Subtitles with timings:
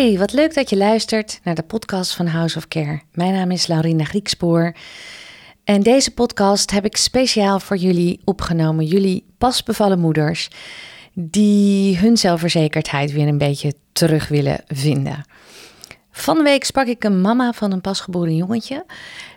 [0.00, 3.00] Hey, wat leuk dat je luistert naar de podcast van House of Care.
[3.12, 4.74] Mijn naam is Laurina Griekspoor.
[5.64, 8.84] En deze podcast heb ik speciaal voor jullie opgenomen.
[8.84, 10.48] Jullie pasbevallen moeders
[11.12, 15.24] die hun zelfverzekerdheid weer een beetje terug willen vinden.
[16.10, 18.84] Van de week sprak ik een mama van een pasgeboren jongetje.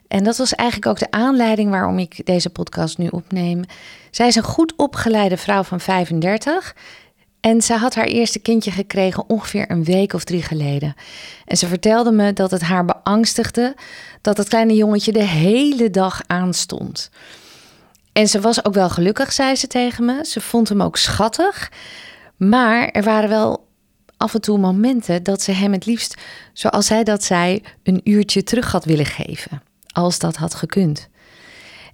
[0.08, 3.64] En dat was eigenlijk ook de aanleiding waarom ik deze podcast nu opneem.
[4.12, 6.76] Zij is een goed opgeleide vrouw van 35
[7.44, 10.96] en ze had haar eerste kindje gekregen ongeveer een week of drie geleden.
[11.46, 13.76] En ze vertelde me dat het haar beangstigde
[14.22, 17.10] dat het kleine jongetje de hele dag aanstond.
[18.12, 20.26] En ze was ook wel gelukkig, zei ze tegen me.
[20.26, 21.72] Ze vond hem ook schattig.
[22.38, 23.68] Maar er waren wel
[24.18, 26.22] af en toe momenten dat ze hem het liefst,
[26.54, 29.62] zoals zij dat zei, een uurtje terug had willen geven.
[29.92, 31.10] Als dat had gekund.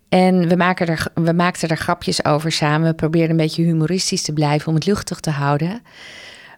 [0.10, 2.88] En we, maken er, we maakten er grapjes over samen.
[2.88, 5.82] We probeerden een beetje humoristisch te blijven om het luchtig te houden.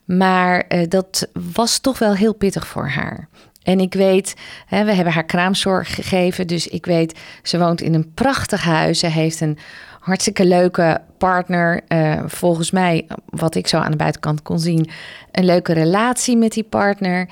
[0.06, 3.28] Maar uh, dat was toch wel heel pittig voor haar.
[3.64, 4.34] En ik weet,
[4.66, 6.48] hè, we hebben haar kraamzorg gegeven.
[6.48, 9.00] Dus ik weet, ze woont in een prachtig huis.
[9.00, 9.58] Ze heeft een
[10.00, 11.82] hartstikke leuke partner.
[11.88, 14.90] Uh, volgens mij, wat ik zo aan de buitenkant kon zien,
[15.32, 17.30] een leuke relatie met die partner.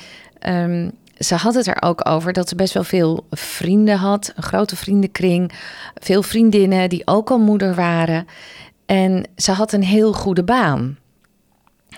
[0.48, 4.44] Um, ze had het er ook over dat ze best wel veel vrienden had, een
[4.44, 5.52] grote vriendenkring,
[5.96, 8.28] veel vriendinnen die ook al moeder waren.
[8.86, 10.98] En ze had een heel goede baan.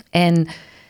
[0.09, 0.47] En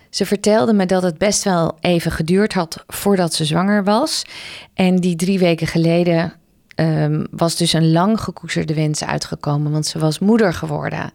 [0.09, 4.25] ze vertelde me dat het best wel even geduurd had voordat ze zwanger was.
[4.73, 6.33] En die drie weken geleden
[6.75, 11.11] um, was dus een lang gekoesterde wens uitgekomen, want ze was moeder geworden.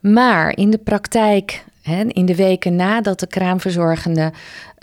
[0.00, 1.64] Maar in de praktijk
[2.08, 4.32] in de weken nadat de kraamverzorgende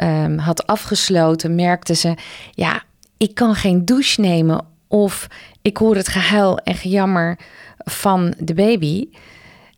[0.04, 2.14] um, had afgesloten, merkte ze:
[2.52, 2.84] ja,
[3.18, 5.28] ik kan geen douche nemen of
[5.62, 7.40] ik hoor het gehuil en gejammer
[7.78, 9.10] van de baby.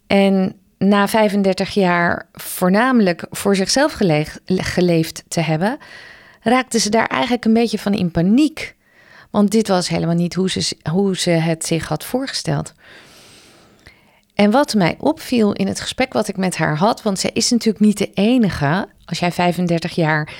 [0.07, 3.97] En na 35 jaar voornamelijk voor zichzelf
[4.45, 5.77] geleefd te hebben,
[6.41, 8.75] raakte ze daar eigenlijk een beetje van in paniek.
[9.29, 12.73] Want dit was helemaal niet hoe ze, hoe ze het zich had voorgesteld.
[14.41, 17.49] En wat mij opviel in het gesprek wat ik met haar had, want zij is
[17.49, 18.87] natuurlijk niet de enige.
[19.05, 20.33] Als jij 35 jaar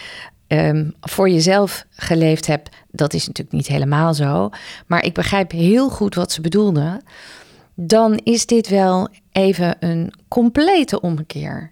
[0.48, 4.50] ehm, voor jezelf geleefd hebt, dat is natuurlijk niet helemaal zo.
[4.88, 7.02] Maar ik begrijp heel goed wat ze bedoelde.
[7.74, 11.72] Dan is dit wel even een complete omkeer.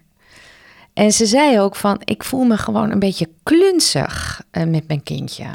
[0.92, 5.02] En ze zei ook van, ik voel me gewoon een beetje klunzig uh, met mijn
[5.02, 5.46] kindje.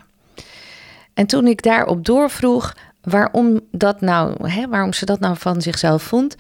[1.14, 2.74] En toen ik daarop doorvroeg,
[3.06, 6.36] waarom, dat nou, hè, waarom ze dat nou van zichzelf vond.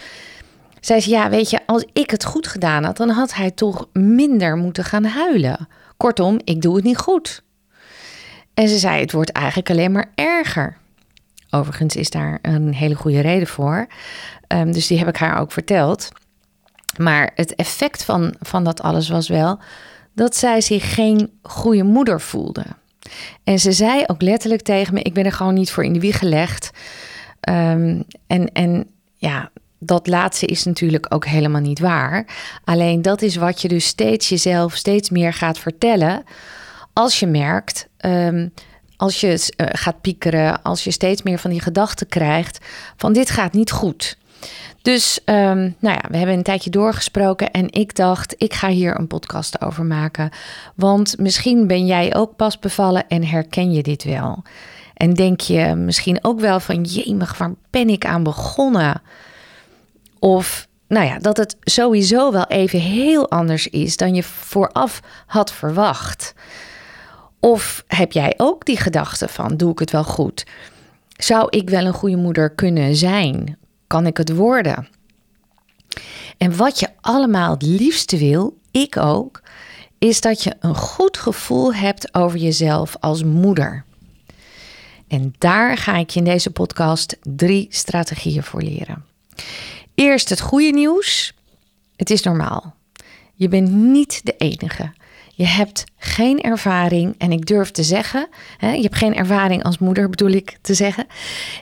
[0.79, 3.87] Zei ze, ja, weet je, als ik het goed gedaan had, dan had hij toch
[3.93, 5.67] minder moeten gaan huilen.
[5.97, 7.43] Kortom, ik doe het niet goed.
[8.53, 10.77] En ze zei, het wordt eigenlijk alleen maar erger.
[11.49, 13.87] Overigens is daar een hele goede reden voor.
[14.47, 16.09] Um, dus die heb ik haar ook verteld.
[16.97, 19.59] Maar het effect van, van dat alles was wel
[20.13, 22.65] dat zij zich geen goede moeder voelde.
[23.43, 25.99] En ze zei ook letterlijk tegen me: Ik ben er gewoon niet voor in de
[25.99, 26.71] wieg gelegd.
[27.49, 32.27] Um, en, en ja, dat laatste is natuurlijk ook helemaal niet waar.
[32.63, 36.23] Alleen dat is wat je dus steeds jezelf steeds meer gaat vertellen.
[36.93, 38.53] Als je merkt, um,
[38.97, 39.27] als je
[39.57, 42.65] uh, gaat piekeren, als je steeds meer van die gedachten krijgt:
[42.97, 44.17] van dit gaat niet goed.
[44.81, 48.99] Dus um, nou ja, we hebben een tijdje doorgesproken en ik dacht, ik ga hier
[48.99, 50.29] een podcast over maken.
[50.75, 54.43] Want misschien ben jij ook pas bevallen en herken je dit wel.
[54.93, 59.01] En denk je misschien ook wel van, jemig, waar ben ik aan begonnen?
[60.19, 65.51] Of nou ja, dat het sowieso wel even heel anders is dan je vooraf had
[65.51, 66.33] verwacht.
[67.39, 70.45] Of heb jij ook die gedachte van, doe ik het wel goed?
[71.17, 73.57] Zou ik wel een goede moeder kunnen zijn?
[73.87, 74.87] Kan ik het worden?
[76.37, 79.41] En wat je allemaal het liefste wil, ik ook,
[79.97, 83.85] is dat je een goed gevoel hebt over jezelf als moeder.
[85.07, 89.05] En daar ga ik je in deze podcast drie strategieën voor leren.
[89.95, 91.33] Eerst het goede nieuws.
[91.95, 92.75] Het is normaal.
[93.33, 94.93] Je bent niet de enige.
[95.37, 98.27] Je hebt geen ervaring en ik durf te zeggen,
[98.57, 101.05] hè, je hebt geen ervaring als moeder bedoel ik te zeggen.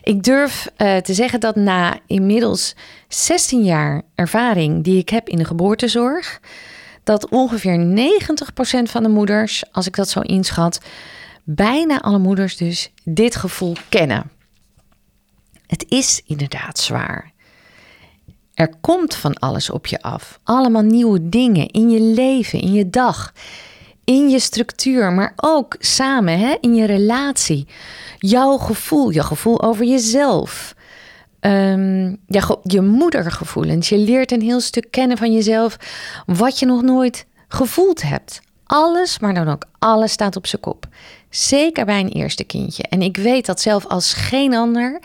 [0.02, 2.74] Ik durf uh, te zeggen dat na inmiddels
[3.08, 6.40] 16 jaar ervaring die ik heb in de geboortezorg,
[7.04, 10.80] dat ongeveer 90% van de moeders, als ik dat zo inschat,
[11.44, 14.30] bijna alle moeders dus dit gevoel kennen.
[15.66, 17.33] Het is inderdaad zwaar.
[18.54, 20.38] Er komt van alles op je af.
[20.44, 23.32] Allemaal nieuwe dingen in je leven, in je dag,
[24.04, 27.66] in je structuur, maar ook samen hè, in je relatie.
[28.18, 30.74] Jouw gevoel, je gevoel over jezelf.
[31.40, 33.88] Um, je, je moedergevoelens.
[33.88, 35.76] Je leert een heel stuk kennen van jezelf
[36.26, 38.40] wat je nog nooit gevoeld hebt.
[38.66, 40.86] alles, maar dan ook alles staat op zijn kop.
[41.30, 42.82] Zeker bij een eerste kindje.
[42.82, 45.00] En ik weet dat zelf als geen ander.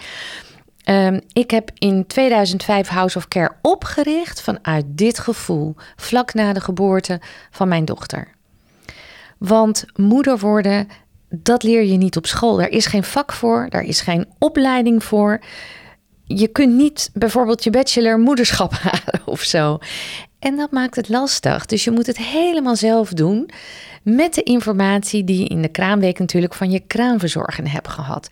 [0.89, 6.61] Ehm, ik heb in 2005 House of Care opgericht vanuit dit gevoel, vlak na de
[6.61, 7.21] geboorte
[7.51, 8.27] van mijn dochter.
[9.37, 10.87] Want moeder worden,
[11.29, 12.57] dat leer je niet op school.
[12.57, 15.41] Daar is geen vak voor, daar is geen opleiding voor.
[16.23, 19.77] Je kunt niet bijvoorbeeld je bachelor moederschap halen of zo.
[20.39, 21.65] En dat maakt het lastig.
[21.65, 23.49] Dus je moet het helemaal zelf doen.
[24.03, 28.27] Met de informatie die je in de kraamweek natuurlijk van je kraamverzorger hebt gehad.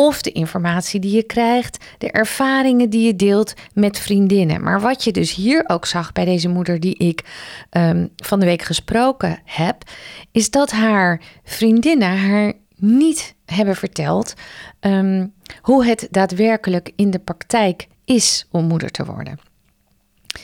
[0.00, 4.62] Of de informatie die je krijgt, de ervaringen die je deelt met vriendinnen.
[4.62, 7.24] Maar wat je dus hier ook zag bij deze moeder die ik
[7.70, 9.82] um, van de week gesproken heb,
[10.32, 14.34] is dat haar vriendinnen haar niet hebben verteld
[14.80, 19.38] um, hoe het daadwerkelijk in de praktijk is om moeder te worden.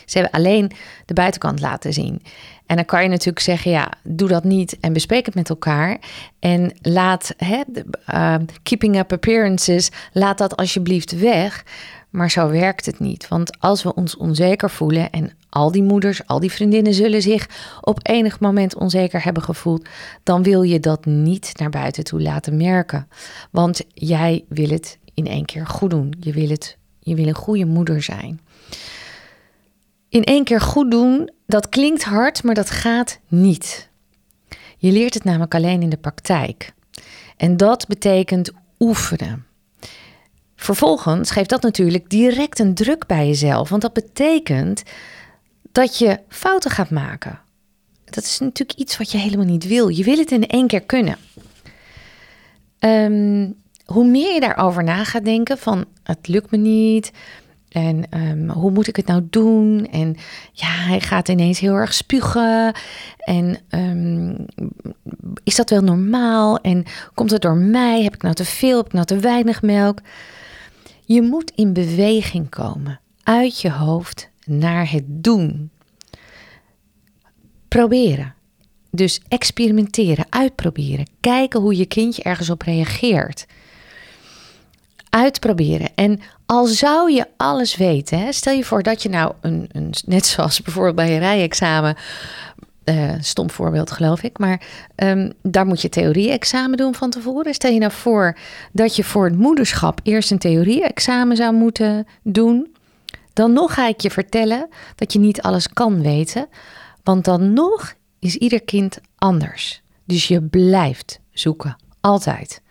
[0.06, 0.72] Ze hebben alleen
[1.06, 2.22] de buitenkant laten zien.
[2.66, 5.98] En dan kan je natuurlijk zeggen, ja, doe dat niet en bespreek het met elkaar.
[6.38, 7.62] En laat, hè,
[8.14, 11.64] uh, keeping up appearances, laat dat alsjeblieft weg.
[12.10, 13.28] Maar zo werkt het niet.
[13.28, 17.48] Want als we ons onzeker voelen en al die moeders, al die vriendinnen zullen zich
[17.80, 19.88] op enig moment onzeker hebben gevoeld,
[20.22, 23.08] dan wil je dat niet naar buiten toe laten merken.
[23.50, 26.14] Want jij wil het in één keer goed doen.
[26.20, 28.40] Je wil, het, je wil een goede moeder zijn
[30.12, 33.88] in één keer goed doen, dat klinkt hard, maar dat gaat niet.
[34.76, 36.72] Je leert het namelijk alleen in de praktijk.
[37.36, 39.46] En dat betekent oefenen.
[40.56, 44.82] Vervolgens geeft dat natuurlijk direct een druk bij jezelf, want dat betekent
[45.72, 47.40] dat je fouten gaat maken.
[48.04, 49.88] Dat is natuurlijk iets wat je helemaal niet wil.
[49.88, 51.16] Je wil het in één keer kunnen.
[52.78, 53.50] Ehm,
[53.84, 57.12] hoe meer je daarover na gaat denken van het lukt me niet,
[57.72, 59.86] en ehm, hoe moet ik het nou doen?
[59.90, 60.16] En
[60.52, 62.74] ja, hij gaat ineens heel erg spugen.
[63.18, 64.34] En ehm,
[65.44, 66.58] is dat wel normaal?
[66.58, 66.84] En
[67.14, 68.02] komt het door mij?
[68.02, 68.76] Heb ik nou te veel?
[68.76, 69.98] Heb ik nou te weinig melk?
[71.04, 73.00] Je moet in beweging komen.
[73.22, 75.70] Uit je hoofd naar het doen.
[77.68, 78.34] Proberen.
[78.90, 81.06] Dus experimenteren, uitproberen.
[81.20, 83.46] Kijken hoe je kindje ergens op reageert
[85.14, 85.88] uitproberen.
[85.94, 89.94] En al zou je alles weten, hè, stel je voor dat je nou een, een
[90.06, 91.96] net zoals bijvoorbeeld bij een rijexamen,
[92.84, 94.62] uh, stom voorbeeld geloof ik, maar
[94.96, 97.54] um, daar moet je theorie-examen doen van tevoren.
[97.54, 98.36] Stel je nou voor
[98.72, 102.74] dat je voor het moederschap eerst een theorie-examen zou moeten doen.
[103.32, 106.46] Dan nog ga ik je vertellen dat je niet alles kan weten,
[107.02, 109.82] want dan nog is ieder kind anders.
[110.04, 112.62] Dus je blijft zoeken, altijd.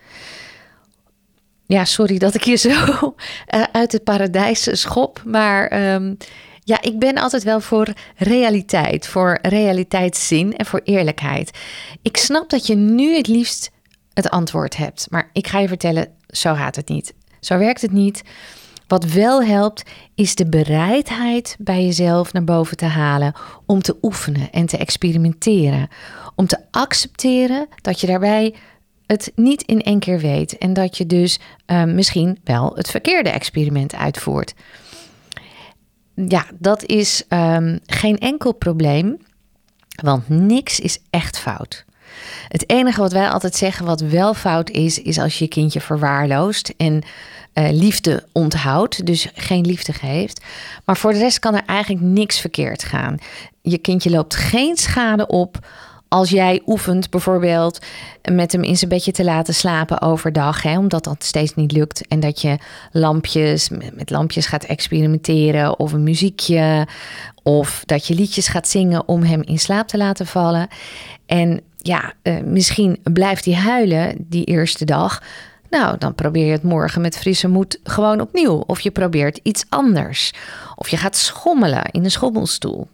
[1.72, 2.70] Ja, sorry dat ik je zo
[3.46, 5.22] eh, uit het paradijs schop.
[5.24, 6.14] Maar ehm,
[6.64, 11.58] ja, ik ben altijd wel voor realiteit, voor realiteitszin en voor eerlijkheid.
[12.02, 13.70] Ik snap dat je nu het liefst
[14.12, 15.06] het antwoord hebt.
[15.10, 17.14] Maar ik ga je vertellen, zo gaat het niet.
[17.40, 18.22] Zo werkt het niet.
[18.86, 19.82] Wat wel helpt,
[20.14, 23.34] is de bereidheid bij jezelf naar boven te halen
[23.66, 25.88] om te oefenen en te experimenteren.
[26.34, 28.54] Om te accepteren dat je daarbij
[29.12, 33.30] het niet in één keer weet en dat je dus ehm, misschien wel het verkeerde
[33.30, 34.54] experiment uitvoert.
[36.14, 39.16] Ja, dat is um, geen enkel probleem,
[40.02, 41.84] want niks is echt fout.
[42.48, 45.80] Het enige wat wij altijd zeggen wat wel fout is, is als je je kindje
[45.80, 47.02] verwaarloost en
[47.54, 50.44] uh, liefde onthoudt, dus geen liefde geeft.
[50.84, 53.18] Maar voor de rest kan er eigenlijk niks verkeerd gaan.
[53.62, 55.58] Je kindje loopt geen schade op
[56.12, 57.78] als jij oefent bijvoorbeeld
[58.32, 62.06] met hem in zijn bedje te laten slapen overdag, hè, omdat dat steeds niet lukt.
[62.08, 62.58] En dat je
[62.90, 66.86] lampjes, met lampjes gaat experimenteren of een muziekje.
[67.42, 70.68] Of dat je liedjes gaat zingen om hem in slaap te laten vallen.
[71.26, 75.22] En ja, uh, misschien blijft hij huilen die eerste dag.
[75.70, 78.64] Nou, dan probeer je het morgen met frisse moed gewoon opnieuw.
[78.66, 80.32] Of je probeert iets anders.
[80.76, 82.88] Of je gaat schommelen in een schommelstoel.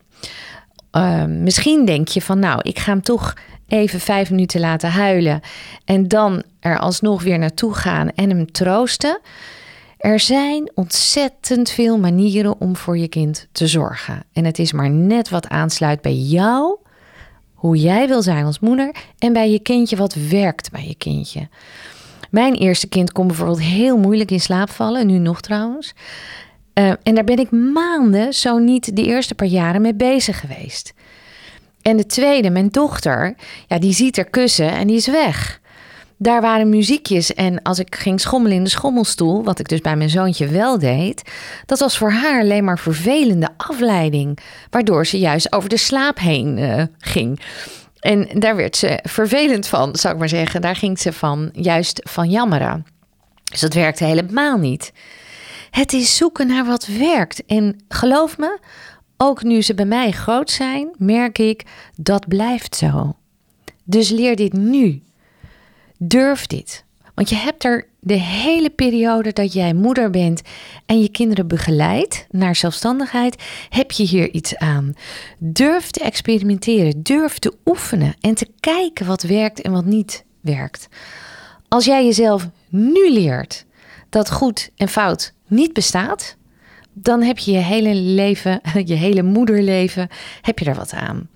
[0.98, 3.34] Ehm, misschien denk je van nou, ik ga hem toch
[3.68, 5.40] even vijf minuten laten huilen
[5.84, 9.20] en dan er alsnog weer naartoe gaan en hem troosten.
[9.98, 14.22] Er zijn ontzettend veel manieren om voor je kind te zorgen.
[14.32, 16.76] En het is maar net wat aansluit bij jou,
[17.54, 21.48] hoe jij wil zijn als moeder, en bij je kindje wat werkt bij je kindje.
[22.30, 25.94] Mijn eerste kind kon bijvoorbeeld heel moeilijk in slaap vallen, nu nog trouwens.
[26.78, 30.92] Uh, en daar ben ik maanden, zo niet de eerste paar jaren, mee bezig geweest.
[31.82, 33.34] En de tweede, mijn dochter,
[33.66, 35.60] ja, die ziet er kussen en die is weg.
[36.16, 39.96] Daar waren muziekjes en als ik ging schommelen in de schommelstoel, wat ik dus bij
[39.96, 41.22] mijn zoontje wel deed,
[41.66, 44.38] dat was voor haar alleen maar vervelende afleiding,
[44.70, 47.40] waardoor ze juist over de slaap heen uh, ging.
[48.00, 50.60] En daar werd ze vervelend van, zou ik maar zeggen.
[50.60, 52.86] Daar ging ze van juist van jammeren.
[53.50, 54.92] Dus dat werkte helemaal niet.
[55.70, 57.44] Het is zoeken naar wat werkt.
[57.46, 58.58] En geloof me,
[59.16, 61.64] ook nu ze bij mij groot zijn, merk ik
[61.96, 63.16] dat blijft zo.
[63.84, 65.02] Dus leer dit nu.
[65.98, 66.84] Durf dit.
[67.14, 70.42] Want je hebt er de hele periode dat jij moeder bent
[70.86, 74.92] en je kinderen begeleidt naar zelfstandigheid, heb je hier iets aan.
[75.38, 80.88] Durf te experimenteren, durf te oefenen en te kijken wat werkt en wat niet werkt.
[81.68, 83.66] Als jij jezelf nu leert
[84.08, 86.36] dat goed en fout niet bestaat,
[86.92, 90.08] dan heb je je hele leven, je hele moederleven,
[90.40, 91.28] heb je er wat aan.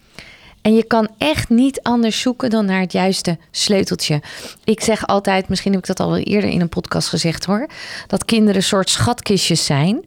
[0.62, 4.22] En je kan echt niet anders zoeken dan naar het juiste sleuteltje.
[4.64, 7.66] Ik zeg altijd, misschien heb ik dat al wel eerder in een podcast gezegd hoor,
[8.06, 10.04] dat kinderen een soort schatkistjes zijn.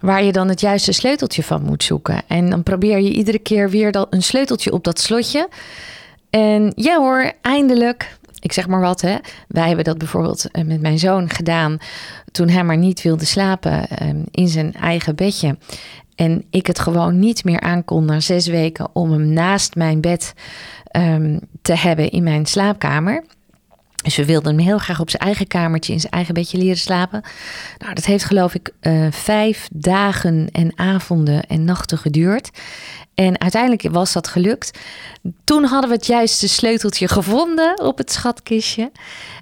[0.00, 2.22] Waar je dan het juiste sleuteltje van moet zoeken.
[2.26, 5.48] En dan probeer je iedere keer weer een sleuteltje op dat slotje.
[6.30, 9.16] En ja hoor, eindelijk ik zeg maar wat, hè.
[9.48, 11.78] Wij hebben dat bijvoorbeeld eh, met mijn zoon gedaan
[12.30, 15.56] toen hij maar niet wilde slapen ehm, in zijn eigen bedje.
[16.14, 20.34] En ik het gewoon niet meer aankon na zes weken om hem naast mijn bed
[20.84, 23.24] ehm, te hebben in mijn slaapkamer.
[24.02, 26.76] Dus we wilden hem heel graag op zijn eigen kamertje in zijn eigen bedje leren
[26.76, 27.22] slapen.
[27.78, 32.50] Nou, dat heeft geloof ik uh, vijf dagen en avonden en nachten geduurd.
[33.14, 34.78] En uiteindelijk was dat gelukt.
[35.44, 38.92] Toen hadden we het juiste sleuteltje gevonden op het schatkistje.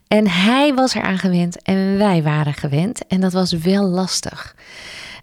[0.09, 3.07] En hij was eraan gewend en wij waren gewend.
[3.07, 4.55] En dat was wel lastig.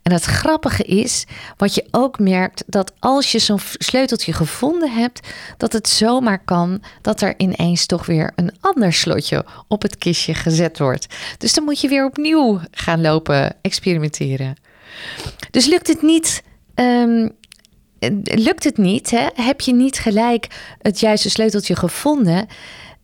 [0.07, 1.25] En het grappige is,
[1.57, 6.81] wat je ook merkt, dat als je zo'n sleuteltje gevonden hebt, dat het zomaar kan
[7.01, 11.07] dat er ineens toch weer een ander slotje op het kistje gezet wordt.
[11.37, 14.55] Dus dan moet je weer opnieuw gaan lopen experimenteren.
[15.51, 16.43] Dus lukt het niet.
[16.75, 17.31] Um,
[18.23, 19.27] lukt het niet, hè?
[19.33, 20.47] heb je niet gelijk
[20.81, 22.47] het juiste sleuteltje gevonden,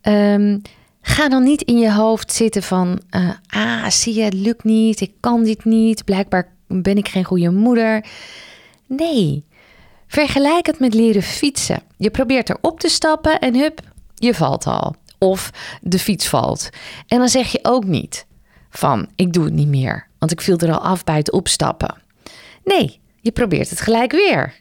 [0.02, 0.62] um,
[1.00, 5.00] ga dan niet in je hoofd zitten van, uh, ah, zie je, het lukt niet,
[5.00, 8.04] ik kan dit niet, blijkbaar ben ik geen goede moeder.
[8.86, 9.44] Nee,
[10.06, 11.82] vergelijk het met leren fietsen.
[11.96, 13.80] Je probeert erop te stappen en hup,
[14.14, 14.94] je valt al.
[15.18, 16.68] Of de fiets valt.
[17.06, 18.26] En dan zeg je ook niet
[18.70, 22.02] van, ik doe het niet meer, want ik viel er al af bij het opstappen.
[22.64, 24.60] Nee, je probeert het gelijk weer.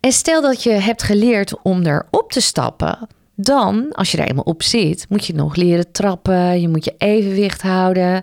[0.00, 4.44] En stel dat je hebt geleerd om erop te stappen, dan, als je er eenmaal
[4.44, 8.22] op zit, moet je nog leren trappen, je moet je evenwicht houden.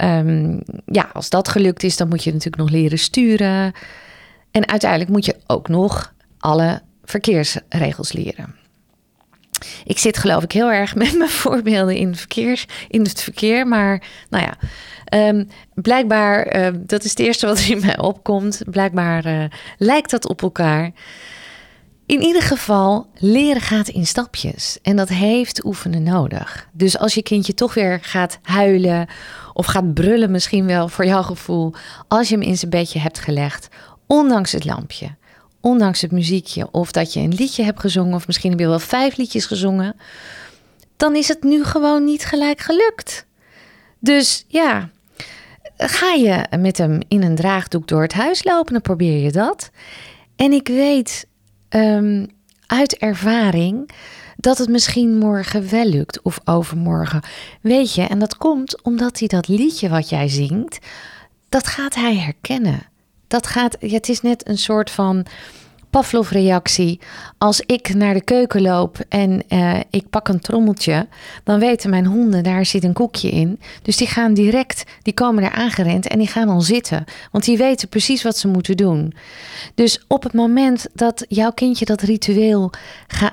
[0.00, 3.72] Ehm, ja, als dat gelukt is, dan moet je natuurlijk nog leren sturen.
[4.50, 8.54] En uiteindelijk moet je ook nog alle verkeersregels leren.
[9.84, 13.66] Ik zit geloof ik heel erg met mijn voorbeelden in, verkeers, in het verkeer.
[13.66, 14.58] Maar nou ja,
[15.28, 18.62] um, blijkbaar, uh, dat is het eerste wat in mij opkomt.
[18.70, 19.44] Blijkbaar uh,
[19.78, 20.92] lijkt dat op elkaar.
[22.06, 24.78] In ieder geval, leren gaat in stapjes.
[24.82, 26.68] En dat heeft oefenen nodig.
[26.72, 29.08] Dus als je kindje toch weer gaat huilen
[29.60, 31.72] of gaat brullen, misschien wel voor jouw gevoel,
[32.08, 33.68] als je hem in zijn bedje hebt gelegd,
[34.06, 35.14] ondanks het lampje,
[35.60, 38.78] ondanks het muziekje, of dat je een liedje hebt gezongen, of misschien heb je wel
[38.78, 39.96] vijf liedjes gezongen,
[40.96, 43.26] dan is het nu gewoon niet gelijk gelukt.
[43.98, 44.88] Dus ja,
[45.76, 49.70] ga je met hem in een draagdoek door het huis lopen, dan probeer je dat.
[50.36, 51.26] En ik weet
[51.70, 52.26] um,
[52.66, 53.90] uit ervaring
[54.40, 57.22] dat het misschien morgen wel lukt of overmorgen.
[57.60, 60.78] Weet je, en dat komt omdat hij dat liedje wat jij zingt,
[61.48, 62.82] dat gaat hij herkennen.
[63.26, 65.26] Dat gaat, het is net een soort van
[65.90, 67.00] Pavlov-reactie.
[67.38, 71.08] Als ik naar de keuken loop en uh, ik pak een trommeltje,
[71.44, 73.60] dan weten mijn honden daar zit een koekje in.
[73.82, 77.04] Dus die gaan direct, die komen er aangerend en die gaan al zitten.
[77.30, 79.14] Want die weten precies wat ze moeten doen.
[79.74, 82.72] Dus op het moment dat jouw kindje dat ritueel,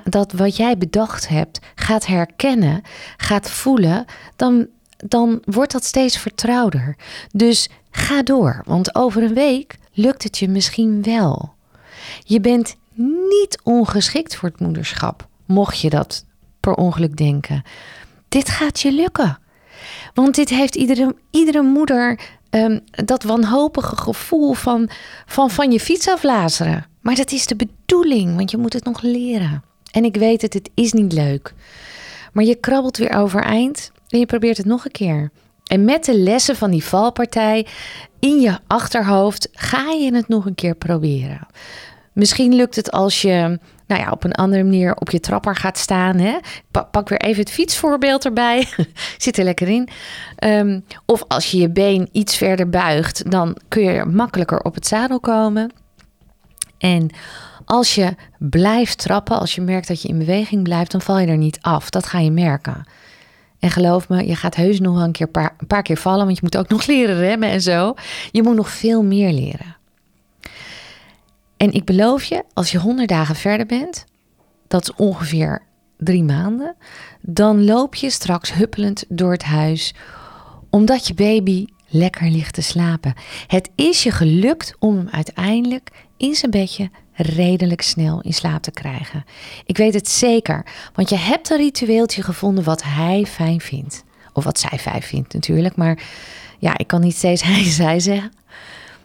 [0.04, 2.82] dat wat jij bedacht hebt, gaat herkennen,
[3.16, 4.04] gaat voelen,
[4.36, 6.96] dan, dan wordt dat steeds vertrouwder.
[7.32, 11.56] Dus ga door, want over een week lukt het je misschien wel.
[12.24, 12.76] Je bent
[13.28, 16.24] niet ongeschikt voor het moederschap, mocht je dat
[16.60, 17.62] per ongeluk denken.
[18.28, 19.38] Dit gaat je lukken.
[20.14, 24.88] Want dit heeft iedere, iedere moeder um, dat wanhopige gevoel van,
[25.26, 26.86] van van je fiets aflazeren.
[27.00, 29.62] Maar dat is de bedoeling, want je moet het nog leren.
[29.90, 31.54] En ik weet het, het is niet leuk.
[32.32, 35.30] Maar je krabbelt weer overeind en je probeert het nog een keer.
[35.66, 37.66] En met de lessen van die valpartij
[38.18, 41.46] in je achterhoofd ga je het nog een keer proberen.
[42.18, 45.78] Misschien lukt het als je nou ja, op een andere manier op je trapper gaat
[45.78, 46.18] staan.
[46.18, 46.38] Hè?
[46.90, 48.68] Pak, weer even het fietsvoorbeeld erbij.
[49.18, 49.88] Zit er lekker in.
[50.36, 54.86] Ehm, of als je je been iets verder buigt, dan kun je makkelijker op het
[54.86, 55.72] zadel komen.
[56.78, 57.10] En
[57.64, 61.26] als je blijft trappen, als je merkt dat je in beweging blijft, dan val je
[61.26, 61.90] er niet af.
[61.90, 62.86] Dat ga je merken.
[63.58, 66.42] En geloof me, je gaat heus nog een, keer een paar keer vallen, want je
[66.42, 67.94] moet ook nog leren remmen en zo.
[68.30, 69.77] Je moet nog veel meer leren.
[71.58, 74.04] En ik beloof je, als je 100 dagen verder bent,
[74.68, 75.62] dat is ongeveer
[75.96, 76.76] drie maanden,
[77.20, 79.94] dan loop je straks huppelend door het huis,
[80.70, 83.14] omdat je baby lekker ligt te slapen.
[83.46, 88.70] Het is je gelukt om hem uiteindelijk in zijn bedje redelijk snel in slaap te
[88.70, 89.24] krijgen.
[89.66, 94.04] Ik weet het zeker, want je hebt een ritueeltje gevonden wat hij fijn vindt.
[94.32, 96.02] Of wat zij fijn vindt natuurlijk, maar
[96.58, 98.32] ja, ik kan niet steeds hij zij zeggen.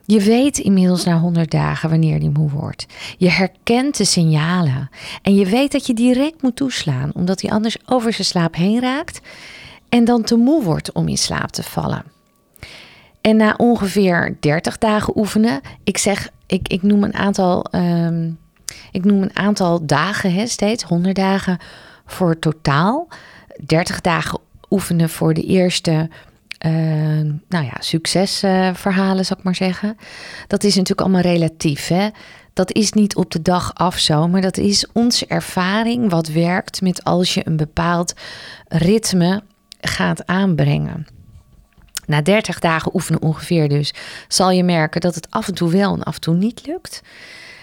[0.06, 2.86] Je weet inmiddels na 100 dagen wanneer die moe wordt.
[3.18, 4.90] Je herkent de signalen.
[5.22, 8.82] En je weet dat je direct moet toeslaan, omdat hij anders over zijn slaap heen
[8.82, 9.22] raakt
[9.90, 12.04] en dan te moe wordt om in slaap te vallen.
[13.22, 18.40] En na ongeveer 30 dagen oefenen, ik zeg, ik, ik noem een aantal, um,
[18.92, 21.58] ik noem een aantal dagen hè, steeds, 100 dagen
[22.06, 23.08] voor totaal.
[23.66, 26.10] 30 dagen oefenen voor de eerste
[26.66, 26.72] uh,
[27.50, 29.98] nou ja, succesverhalen, zou ik maar zeggen.
[30.48, 31.88] Dat is natuurlijk allemaal relatief.
[31.88, 32.10] Hè?
[32.54, 36.82] Dat is niet op de dag af zo, maar dat is onze ervaring wat werkt
[36.82, 38.14] met als je een bepaald
[38.68, 39.44] ritme
[39.82, 41.08] gaat aanbrengen.
[42.06, 43.94] Na 30 dagen oefenen ongeveer dus,
[44.28, 47.02] zal je merken dat het af en toe wel en af en toe niet lukt.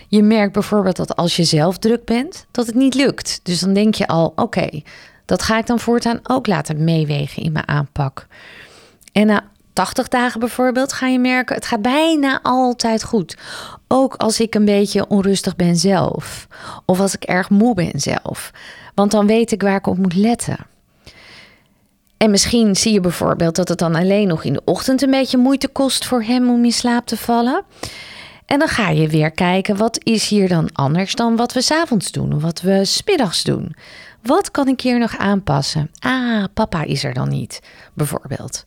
[0.09, 3.41] Je merkt bijvoorbeeld dat als je zelf druk bent, dat het niet lukt.
[3.43, 4.83] Dus dan denk je al, oké,
[5.25, 8.27] dat ga ik dan voortaan ook laten meewegen in mijn aanpak.
[9.21, 13.37] En na 80 dagen bijvoorbeeld ga je merken, het gaat bijna altijd goed.
[13.89, 16.47] Ook als ik een beetje onrustig ben zelf.
[16.85, 18.51] Of als ik erg moe ben zelf.
[18.95, 20.57] Want dan weet ik waar ik op moet letten.
[22.17, 25.39] En misschien zie je bijvoorbeeld dat het dan alleen nog in de ochtend een beetje
[25.39, 27.65] moeite kost voor hem om in slaap te vallen.
[28.47, 32.13] En dan ga je weer kijken, wat is hier dan anders dan wat we s'avonds
[32.13, 33.75] doen of wat we smiddags doen?
[34.23, 35.91] Wat kan ik hier nog aanpassen?
[35.99, 37.61] Ah, papa is er dan niet,
[37.95, 38.65] bijvoorbeeld.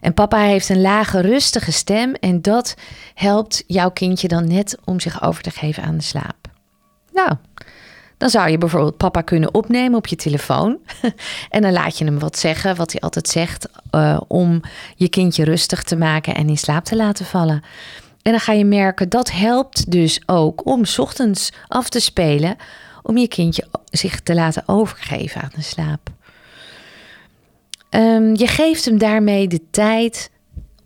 [0.00, 2.74] En papa heeft een lage, rustige stem en dat
[3.14, 6.36] helpt jouw kindje dan net om zich over te geven aan de slaap.
[7.12, 7.36] Nou,
[8.18, 10.78] dan zou je bijvoorbeeld papa kunnen opnemen op je telefoon.
[11.50, 14.60] en dan laat je hem wat zeggen, wat hij altijd zegt, uh, om
[14.96, 17.62] je kindje rustig te maken en in slaap te laten vallen.
[18.22, 22.56] En dan ga je merken dat helpt dus ook om ochtends af te spelen,
[23.02, 26.10] om je kindje zich te laten overgeven aan de slaap.
[27.90, 30.30] Um, je geeft hem daarmee de tijd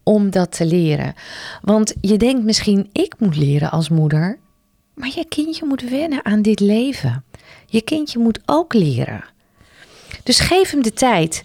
[0.03, 1.15] om dat te leren.
[1.63, 4.39] Want je denkt misschien, ik moet leren als moeder.
[4.95, 7.25] Maar je kindje moet wennen aan dit leven.
[7.67, 9.25] Je kindje moet ook leren.
[10.23, 11.45] Dus geef hem de tijd.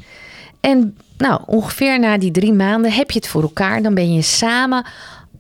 [0.60, 3.82] En nou, ongeveer na die drie maanden heb je het voor elkaar.
[3.82, 4.86] Dan ben je samen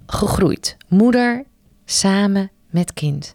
[0.07, 0.77] gegroeid.
[0.87, 1.43] Moeder
[1.85, 3.33] samen met kind.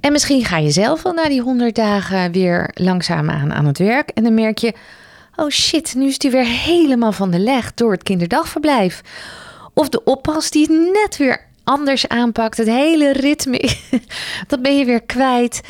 [0.00, 3.78] En misschien ga je zelf wel na die honderd dagen weer langzaam aan aan het
[3.78, 4.08] werk.
[4.08, 4.74] En dan merk je,
[5.38, 9.00] oh shit, nu is hij weer helemaal van de leg door het kinderdagverblijf.
[9.74, 12.56] Of de oppas die het net weer anders aanpakt.
[12.56, 13.70] Het hele ritme,
[14.48, 15.60] dat ben je weer kwijt.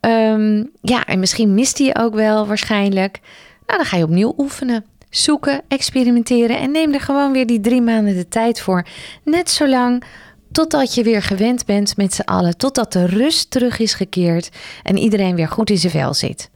[0.00, 3.20] Ehm, ja, en misschien mist hij je ook wel waarschijnlijk.
[3.66, 4.84] Nou, dan ga je opnieuw oefenen.
[5.10, 8.86] Zoeken, experimenteren en neem er gewoon weer die drie maanden de tijd voor.
[9.22, 10.04] Net zolang
[10.52, 12.56] totdat je weer gewend bent met z'n allen.
[12.56, 14.50] Totdat de rust terug is gekeerd
[14.82, 16.50] en iedereen weer goed in zijn vel zit.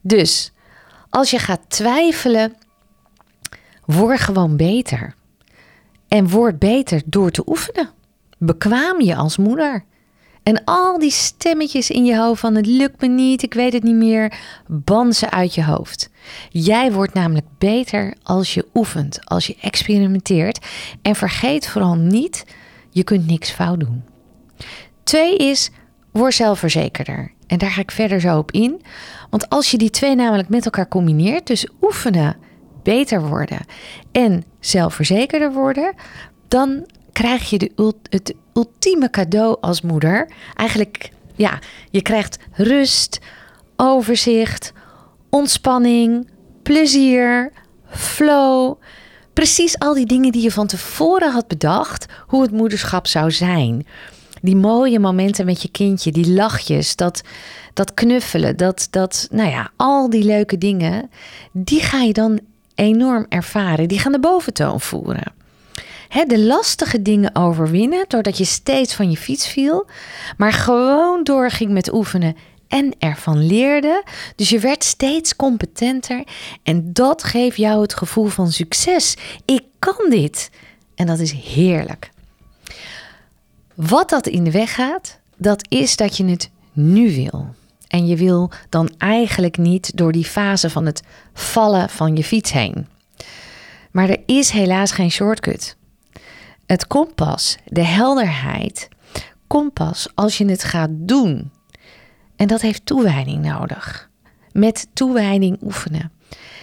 [0.00, 0.52] Dus
[1.12, 2.56] als je gaat twijfelen,
[3.84, 5.14] word gewoon beter.
[6.08, 7.90] En word beter door te oefenen
[8.38, 9.84] bekwaam je als moeder.
[10.42, 13.82] En al die stemmetjes in je hoofd van het lukt me niet, ik weet het
[13.82, 14.32] niet meer,
[14.66, 16.10] ban ze uit je hoofd.
[16.50, 20.66] Jij wordt namelijk beter als je oefent, als je experimenteert.
[21.02, 22.44] En vergeet vooral niet,
[22.90, 24.04] je kunt niks fout doen.
[25.02, 25.70] Twee is,
[26.10, 27.32] word zelfverzekerder.
[27.46, 28.82] En daar ga ik verder zo op in.
[29.32, 32.36] Want als je die twee namelijk met elkaar combineert, dus oefenen,
[32.82, 33.58] beter worden
[34.10, 35.94] en zelfverzekerder worden,
[36.48, 40.30] dan krijg je de, het ultieme cadeau als moeder.
[40.54, 41.58] Eigenlijk, ja,
[41.90, 43.18] je krijgt rust,
[43.76, 44.72] overzicht,
[45.30, 46.28] ontspanning,
[46.62, 47.52] plezier,
[47.86, 48.74] flow.
[49.32, 53.86] Precies al die dingen die je van tevoren had bedacht, hoe het moederschap zou zijn.
[54.42, 57.22] Die mooie momenten met je kindje, die lachjes, dat,
[57.72, 61.10] dat knuffelen, dat, dat, nou ja, al die leuke dingen,
[61.52, 62.40] die ga je dan
[62.74, 63.88] enorm ervaren.
[63.88, 65.40] Die gaan de boventoon voeren
[66.26, 69.86] de lastige dingen overwinnen doordat je steeds van je fiets viel,
[70.36, 72.36] maar gewoon doorging met oefenen
[72.68, 74.04] en ervan leerde.
[74.36, 76.24] Dus je werd steeds competenter
[76.62, 79.16] en dat geeft jou het gevoel van succes.
[79.44, 80.50] Ik kan dit.
[80.94, 82.10] En dat is heerlijk.
[83.74, 87.54] Wat dat in de weg gaat, dat is dat je het nu wil.
[87.92, 91.02] En je wil dan eigenlijk niet door die fase van het
[91.32, 92.86] vallen van je fiets heen.
[93.90, 95.76] Maar er is helaas geen shortcut.
[96.66, 98.88] Het kompas, de helderheid,
[99.46, 101.50] komt pas als je het gaat doen.
[102.36, 104.10] En dat heeft toewijding nodig.
[104.52, 106.12] Met toewijding oefenen.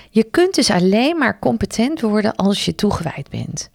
[0.10, 3.70] Je kunt dus alleen maar competent worden als je toegewijd bent.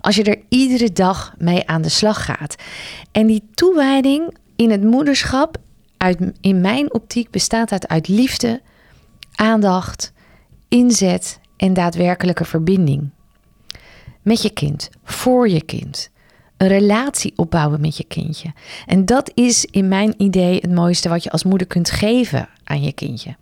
[0.00, 2.54] Als je er iedere dag mee aan de slag gaat.
[3.12, 5.56] En die toewijding in het moederschap,
[6.04, 8.60] uit, in mijn optiek, bestaat uit, uit liefde,
[9.34, 10.12] aandacht,
[10.68, 13.10] inzet en daadwerkelijke verbinding.
[14.22, 16.10] Met je kind, voor je kind.
[16.56, 18.52] Een relatie opbouwen met je kindje.
[18.86, 22.82] En dat is in mijn idee het mooiste wat je als moeder kunt geven aan
[22.82, 23.36] je kindje.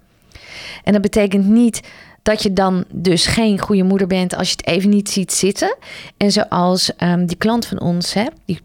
[0.84, 1.80] En dat betekent niet
[2.22, 5.76] dat je dan dus geen goede moeder bent als je het even niet ziet zitten.
[6.16, 8.60] En zoals um, die klant van ons, hè, die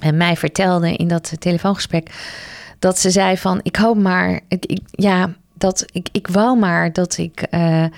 [0.00, 2.10] en mij vertelde in dat telefoongesprek,
[2.80, 7.18] dat ze zei van, ik hoop maar, ik, ja, dat ik, ik wou maar dat
[7.18, 7.88] ik uh, uh,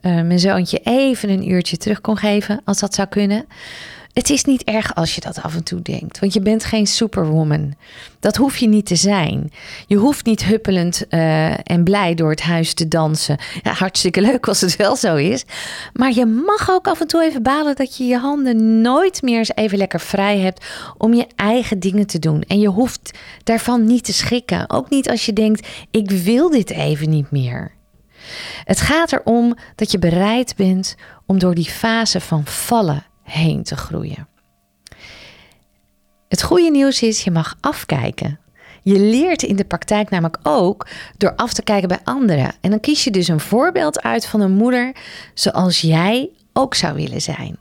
[0.00, 3.44] mijn zoontje even een uurtje terug kon geven, als dat zou kunnen.
[4.12, 6.86] Het is niet erg als je dat af en toe denkt, want je bent geen
[6.86, 7.74] superwoman.
[8.20, 9.52] Dat hoef je niet te zijn.
[9.86, 13.38] Je hoeft niet huppelend uh, en blij door het huis te dansen.
[13.62, 15.44] Ja, hartstikke leuk als het wel zo is.
[15.92, 19.38] Maar je mag ook af en toe even balen dat je je handen nooit meer
[19.38, 20.64] eens even lekker vrij hebt
[20.98, 22.42] om je eigen dingen te doen.
[22.42, 24.70] En je hoeft daarvan niet te schikken.
[24.70, 27.72] Ook niet als je denkt: ik wil dit even niet meer.
[28.64, 30.94] Het gaat erom dat je bereid bent
[31.26, 34.28] om door die fase van vallen heen te groeien.
[36.28, 38.38] Het goede nieuws is, je mag afkijken.
[38.82, 42.52] Je leert in de praktijk namelijk ook door af te kijken bij anderen.
[42.60, 44.92] En dan kies je dus een voorbeeld uit van een moeder
[45.34, 47.58] zoals jij ook zou willen zijn.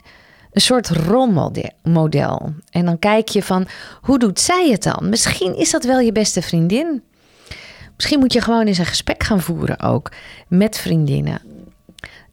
[0.52, 2.54] Een soort rolmodel.
[2.70, 3.68] En dan kijk je van,
[4.02, 5.10] hoe doet zij het dan?
[5.10, 7.04] Misschien is dat wel je beste vriendin.
[7.96, 10.12] Misschien moet je gewoon eens een gesprek gaan voeren ook
[10.48, 11.42] met vriendinnen.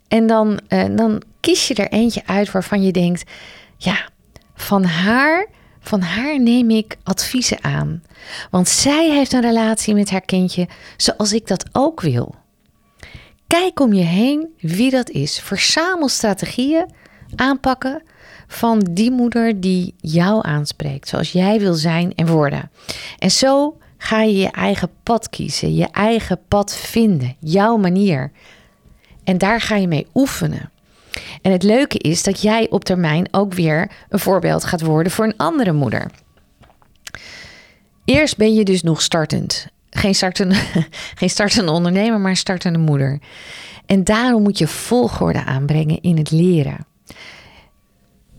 [0.09, 3.31] En dan, uh, dan kies je er eentje uit waarvan je denkt:
[3.77, 4.09] ja,
[4.55, 5.47] van haar,
[5.81, 8.03] van haar neem ik adviezen aan.
[8.51, 12.35] Want zij heeft een relatie met haar kindje zoals ik dat ook wil.
[13.47, 15.41] Kijk om je heen wie dat is.
[15.41, 16.91] Verzamel strategieën,
[17.37, 18.03] aanpakken
[18.47, 22.71] van die moeder die jou aanspreekt, zoals jij wil zijn en worden.
[23.19, 28.33] En zo ga je je eigen pad kiezen, je eigen pad vinden, jouw manier.
[29.25, 30.71] En daar ga je mee oefenen.
[31.43, 35.25] En het leuke is dat jij op termijn ook weer een voorbeeld gaat worden voor
[35.25, 36.11] een andere moeder.
[38.05, 39.69] Eerst ben je dus nog startend.
[39.91, 40.55] Geen startende,
[41.21, 43.21] geen startende ondernemer, maar startende moeder.
[43.87, 46.87] En daarom moet je volgorde aanbrengen in het leren.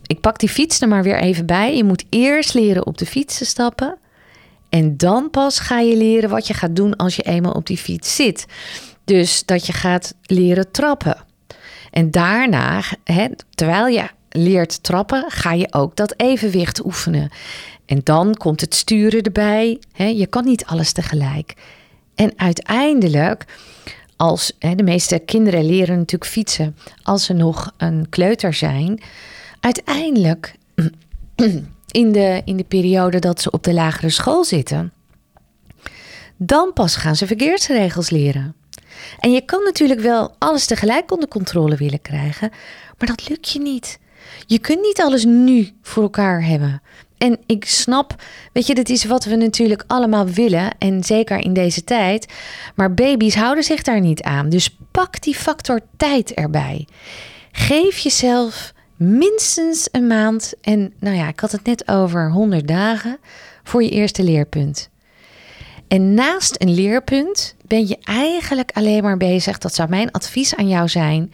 [0.05, 1.75] Ik pak die fiets er maar weer even bij.
[1.75, 3.97] Je moet eerst leren op de fiets te stappen.
[4.69, 7.77] En dan pas ga je leren wat je gaat doen als je eenmaal op die
[7.77, 8.45] fiets zit.
[9.03, 11.25] Dus dat je gaat leren trappen.
[11.91, 17.29] En daarna, hè, terwijl je leert trappen, ga je ook dat evenwicht oefenen.
[17.85, 19.79] En dan komt het sturen erbij.
[19.93, 20.05] Hè.
[20.05, 21.53] Je kan niet alles tegelijk.
[22.15, 23.45] En uiteindelijk,
[24.15, 29.01] als hè, de meeste kinderen leren natuurlijk fietsen als ze nog een kleuter zijn.
[29.59, 30.55] Uiteindelijk,
[32.01, 34.93] in de, in de periode dat ze op de lagere school zitten,
[36.37, 38.55] dan pas gaan ze verkeersregels leren.
[39.19, 42.51] En je kan natuurlijk wel alles tegelijk onder controle willen krijgen,
[42.97, 43.99] maar dat lukt je niet.
[44.45, 46.81] Je kunt niet alles nu voor elkaar hebben.
[47.17, 48.15] En ik snap,
[48.53, 50.77] weet je, dit is wat we natuurlijk allemaal willen.
[50.77, 52.33] En zeker in deze tijd.
[52.75, 54.49] Maar baby's houden zich daar niet aan.
[54.49, 56.87] Dus pak die factor tijd erbij.
[57.51, 60.53] Geef jezelf minstens een maand.
[60.61, 63.17] En nou ja, ik had het net over 100 dagen
[63.63, 64.89] voor je eerste leerpunt.
[65.87, 69.57] En naast een leerpunt ben je eigenlijk alleen maar bezig.
[69.57, 71.33] Dat zou mijn advies aan jou zijn.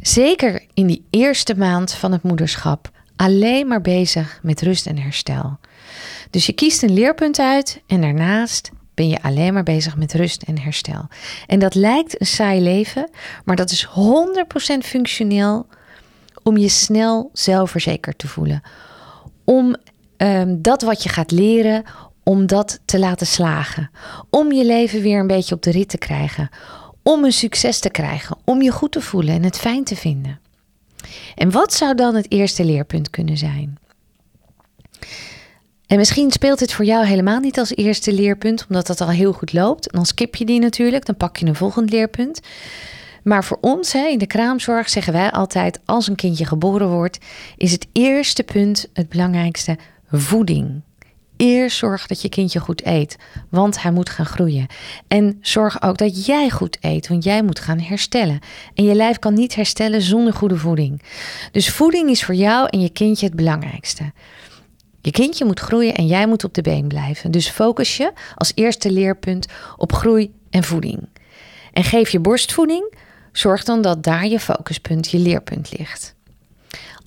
[0.00, 2.90] Zeker in die eerste maand van het moederschap.
[3.16, 5.58] Alleen maar bezig met rust en herstel.
[6.30, 10.42] Dus je kiest een leerpunt uit en daarnaast ben je alleen maar bezig met rust
[10.42, 11.08] en herstel.
[11.46, 13.10] En dat lijkt een saai leven,
[13.44, 13.90] maar dat is 100%
[14.78, 15.66] functioneel
[16.42, 18.62] om je snel zelfverzekerd te voelen.
[19.44, 19.76] Om
[20.16, 21.84] um, dat wat je gaat leren,
[22.22, 23.90] om dat te laten slagen.
[24.30, 26.48] Om je leven weer een beetje op de rit te krijgen.
[27.02, 28.36] Om een succes te krijgen.
[28.44, 30.40] Om je goed te voelen en het fijn te vinden.
[31.34, 33.78] En wat zou dan het eerste leerpunt kunnen zijn?
[35.86, 39.32] En misschien speelt dit voor jou helemaal niet als eerste leerpunt, omdat dat al heel
[39.32, 39.90] goed loopt.
[39.90, 42.40] En dan skip je die natuurlijk, dan pak je een volgend leerpunt.
[43.22, 47.18] Maar voor ons hè, in de kraamzorg zeggen wij altijd: als een kindje geboren wordt,
[47.56, 49.78] is het eerste punt het belangrijkste
[50.10, 50.82] voeding
[51.44, 53.16] Eerst zorg dat je kindje goed eet,
[53.48, 54.66] want hij moet gaan groeien.
[55.08, 58.38] En zorg ook dat jij goed eet, want jij moet gaan herstellen.
[58.74, 61.02] En je lijf kan niet herstellen zonder goede voeding.
[61.52, 64.12] Dus voeding is voor jou en je kindje het belangrijkste.
[65.00, 67.30] Je kindje moet groeien en jij moet op de been blijven.
[67.30, 71.08] Dus focus je als eerste leerpunt op groei en voeding.
[71.72, 72.94] En geef je borstvoeding,
[73.32, 76.14] zorg dan dat daar je focuspunt, je leerpunt ligt.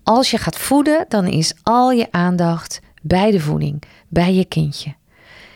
[0.03, 3.81] Als je gaat voeden, dan is al je aandacht bij de voeding,
[4.15, 4.93] bij je kindje.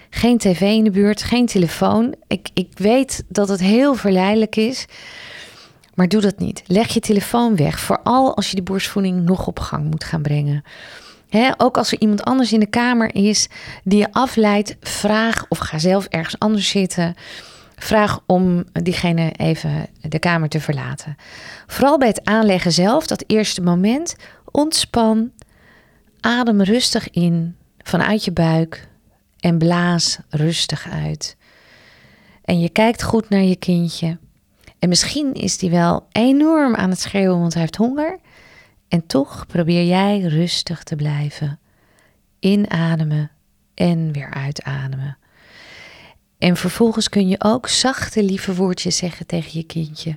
[0.09, 2.15] Geen tv in de buurt, geen telefoon.
[2.27, 4.85] Ik, ik weet dat het heel verleidelijk is,
[5.93, 6.63] maar doe dat niet.
[6.65, 10.63] Leg je telefoon weg, vooral als je die borstvoeding nog op gang moet gaan brengen.
[11.57, 13.47] ook als er iemand anders in de kamer is
[13.83, 17.15] die je afleidt, vraag of ga zelf ergens anders zitten.
[17.75, 21.15] Vraag om diegene even de kamer te verlaten.
[21.67, 24.15] Vooral bij het aanleggen zelf, dat eerste moment,
[24.51, 25.31] ontspan,
[26.19, 27.57] adem rustig in
[27.89, 28.87] vanuit je buik
[29.39, 31.37] en blaas rustig uit.
[32.41, 34.17] En je kijkt goed naar je kindje.
[34.79, 38.19] En misschien is die wel enorm aan het schreeuwen, want hij heeft honger.
[38.87, 41.59] En toch probeer jij rustig te blijven.
[42.39, 43.31] Inademen
[43.73, 45.17] en weer uitademen.
[46.37, 50.15] En vervolgens kun je ook zachte, lieve woordjes zeggen tegen je kindje.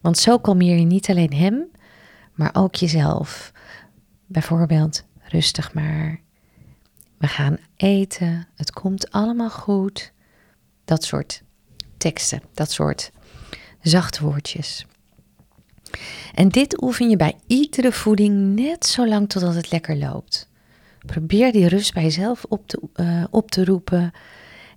[0.00, 1.64] Want zo kalmeer je niet alleen hem,
[2.34, 3.52] maar ook jezelf.
[4.26, 6.21] Bijvoorbeeld, rustig maar.
[7.22, 8.48] We gaan eten.
[8.54, 10.12] Het komt allemaal goed.
[10.84, 11.42] Dat soort
[11.96, 13.10] teksten, dat soort
[13.80, 14.86] zachte woordjes.
[16.34, 20.48] En dit oefen je bij iedere voeding net zo lang totdat het lekker loopt.
[21.06, 24.12] Probeer die rust bij jezelf op te, uh, op te roepen.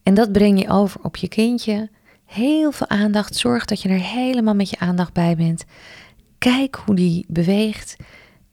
[0.03, 1.89] En dat breng je over op je kindje.
[2.25, 3.35] Heel veel aandacht.
[3.35, 5.65] Zorg dat je er helemaal met je aandacht bij bent.
[6.37, 7.95] Kijk hoe die beweegt.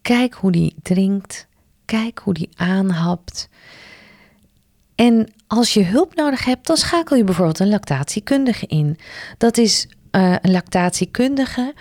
[0.02, 1.50] Kijk hoe die drinkt.
[1.84, 3.48] Kijk hoe die aanhapt.
[4.94, 8.98] En als je hulp nodig hebt, dan schakel je bijvoorbeeld een lactatiekundige in.
[9.38, 11.74] Dat is uh, een lactatiekundige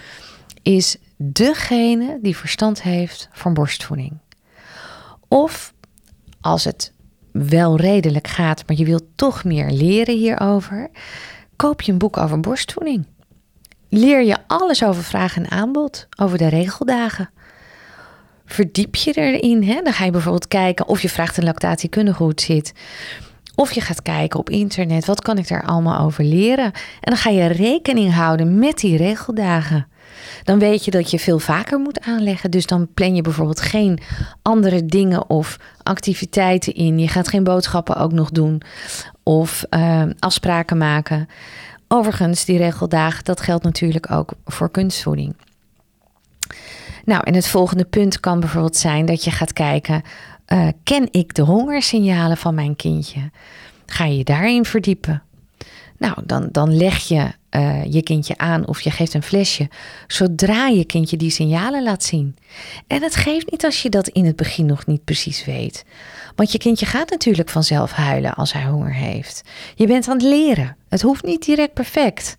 [0.61, 4.17] is degene die verstand heeft van borstvoeding.
[5.27, 5.73] Of
[6.41, 6.93] als het
[7.31, 10.89] wel redelijk gaat, maar je wilt toch meer leren hierover,
[11.55, 13.05] koop je een boek over borstvoeding.
[13.89, 17.29] Leer je alles over vraag en aanbod, over de regeldagen.
[18.51, 19.63] Verdiep je erin.
[19.63, 19.81] Hè?
[19.81, 22.73] Dan ga je bijvoorbeeld kijken of je vraagt een lactatiekundige hoe het zit.
[23.55, 26.65] Of je gaat kijken op internet, wat kan ik daar allemaal over leren?
[26.65, 29.87] En dan ga je rekening houden met die regeldagen.
[30.43, 32.51] Dan weet je dat je veel vaker moet aanleggen.
[32.51, 33.99] Dus dan plan je bijvoorbeeld geen
[34.41, 36.99] andere dingen of activiteiten in.
[36.99, 38.61] Je gaat geen boodschappen ook nog doen
[39.23, 41.27] of uh, afspraken maken.
[41.87, 45.35] Overigens, die regeldagen, dat geldt natuurlijk ook voor kunstvoeding.
[47.05, 50.01] Nou, en het volgende punt kan bijvoorbeeld zijn dat je gaat kijken:
[50.47, 53.31] uh, ken ik de hongersignalen van mijn kindje?
[53.85, 55.23] Ga je daarin verdiepen?
[55.97, 59.69] Nou, dan, dan leg je uh, je kindje aan of je geeft een flesje
[60.07, 62.35] zodra je kindje die signalen laat zien.
[62.87, 65.85] En het geeft niet als je dat in het begin nog niet precies weet.
[66.35, 69.41] Want je kindje gaat natuurlijk vanzelf huilen als hij honger heeft.
[69.75, 70.77] Je bent aan het leren.
[70.89, 72.37] Het hoeft niet direct perfect.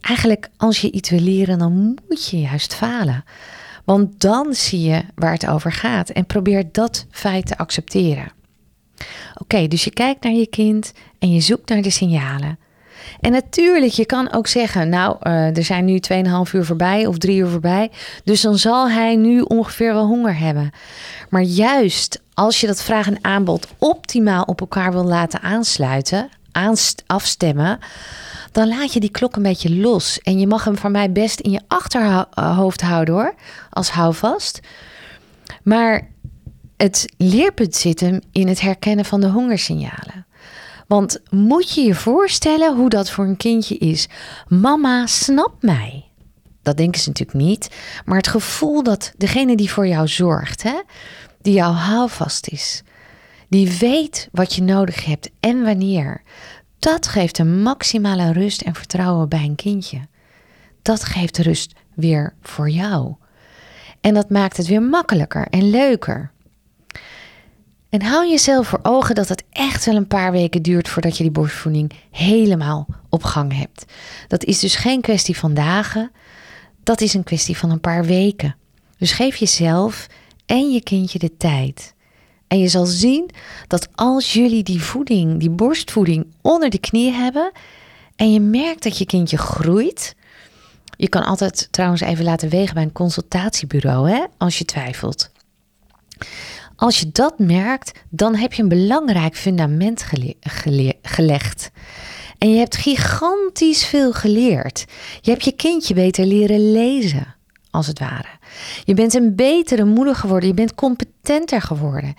[0.00, 3.24] Eigenlijk, als je iets wil leren, dan moet je juist falen.
[3.86, 8.32] Want dan zie je waar het over gaat en probeer dat feit te accepteren.
[9.34, 12.58] Oké, dus je kijkt naar je kind en je zoekt naar de signalen.
[13.20, 17.18] En natuurlijk, je kan ook zeggen, nou, uh, er zijn nu 2,5 uur voorbij of
[17.18, 17.90] 3 uur voorbij.
[18.24, 20.70] Dus dan zal hij nu ongeveer wel honger hebben.
[21.30, 26.28] Maar juist als je dat vraag en aanbod optimaal op elkaar wil laten aansluiten,
[27.06, 27.78] afstemmen,
[28.56, 30.20] dan laat je die klok een beetje los.
[30.20, 33.34] En je mag hem van mij best in je achterhoofd houden hoor,
[33.70, 34.60] als houvast.
[35.62, 36.10] Maar
[36.76, 40.26] het leerpunt zit hem in het herkennen van de hongersignalen.
[40.86, 44.08] Want moet je je voorstellen hoe dat voor een kindje is?
[44.48, 46.04] Mama snapt mij.
[46.62, 47.68] Dat denken ze natuurlijk niet.
[48.04, 50.80] Maar het gevoel dat degene die voor jou zorgt, hè,
[51.42, 52.82] die jouw houvast is,
[53.48, 56.22] die weet wat je nodig hebt en wanneer,
[56.78, 60.00] dat geeft een maximale rust en vertrouwen bij een kindje.
[60.82, 63.14] Dat geeft rust weer voor jou.
[64.00, 66.30] En dat maakt het weer makkelijker en leuker.
[67.88, 71.22] En hou jezelf voor ogen dat het echt wel een paar weken duurt voordat je
[71.22, 73.84] die borstvoeding helemaal op gang hebt.
[74.28, 76.10] Dat is dus geen kwestie van dagen,
[76.82, 78.56] dat is een kwestie van een paar weken.
[78.98, 80.06] Dus geef jezelf
[80.46, 81.94] en je kindje de tijd.
[82.48, 83.30] En je zal zien
[83.66, 87.52] dat als jullie die voeding, die borstvoeding onder de knie hebben
[88.16, 90.14] en je merkt dat je kindje groeit.
[90.96, 95.30] Je kan altijd trouwens even laten wegen bij een consultatiebureau hè, als je twijfelt.
[96.76, 100.06] Als je dat merkt, dan heb je een belangrijk fundament
[101.02, 101.70] gelegd.
[102.38, 104.84] En je hebt gigantisch veel geleerd.
[105.20, 107.35] Je hebt je kindje beter leren lezen,
[107.76, 108.28] als het ware.
[108.84, 110.48] Je bent een betere moeder geworden.
[110.48, 112.14] Je bent competenter geworden.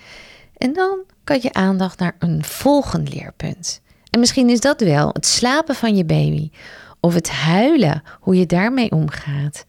[0.58, 3.82] En dan kan je aandacht naar een volgend leerpunt.
[4.10, 6.50] En misschien is dat wel het slapen van je baby.
[7.00, 9.66] Of het huilen, hoe je daarmee omgaat.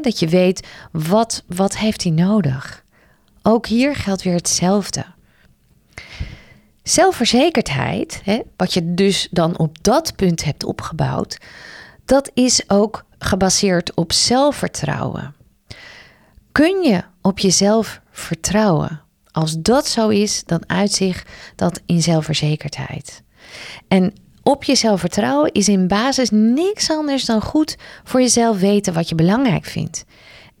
[0.00, 2.84] dat je weet, wat, wat heeft hij nodig?
[3.42, 5.04] Ook hier geldt weer hetzelfde.
[6.82, 8.22] Zelfverzekerdheid,
[8.56, 11.38] wat je dus dan op dat punt hebt opgebouwd,
[12.04, 15.34] dat is ook gebaseerd op zelfvertrouwen.
[16.52, 19.00] Kun je op jezelf vertrouwen?
[19.30, 23.22] Als dat zo is, dan uitzicht dat in zelfverzekerdheid.
[23.88, 29.08] En op jezelf vertrouwen is in basis niks anders dan goed voor jezelf weten wat
[29.08, 30.04] je belangrijk vindt.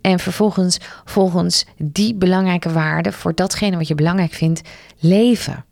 [0.00, 4.60] En vervolgens, volgens die belangrijke waarden, voor datgene wat je belangrijk vindt,
[4.98, 5.64] leven.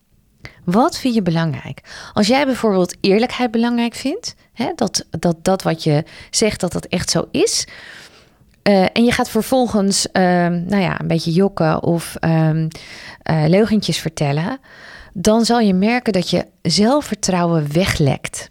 [0.70, 1.80] Wat vind je belangrijk?
[2.12, 6.84] Als jij bijvoorbeeld eerlijkheid belangrijk vindt, hè, dat, dat dat wat je zegt dat dat
[6.84, 7.66] echt zo is.
[8.62, 12.66] Uh, en je gaat vervolgens, uh, nou ja, een beetje jokken of uh,
[13.22, 14.58] leugentjes vertellen,
[15.12, 18.50] dan zal je merken dat je zelfvertrouwen weglekt.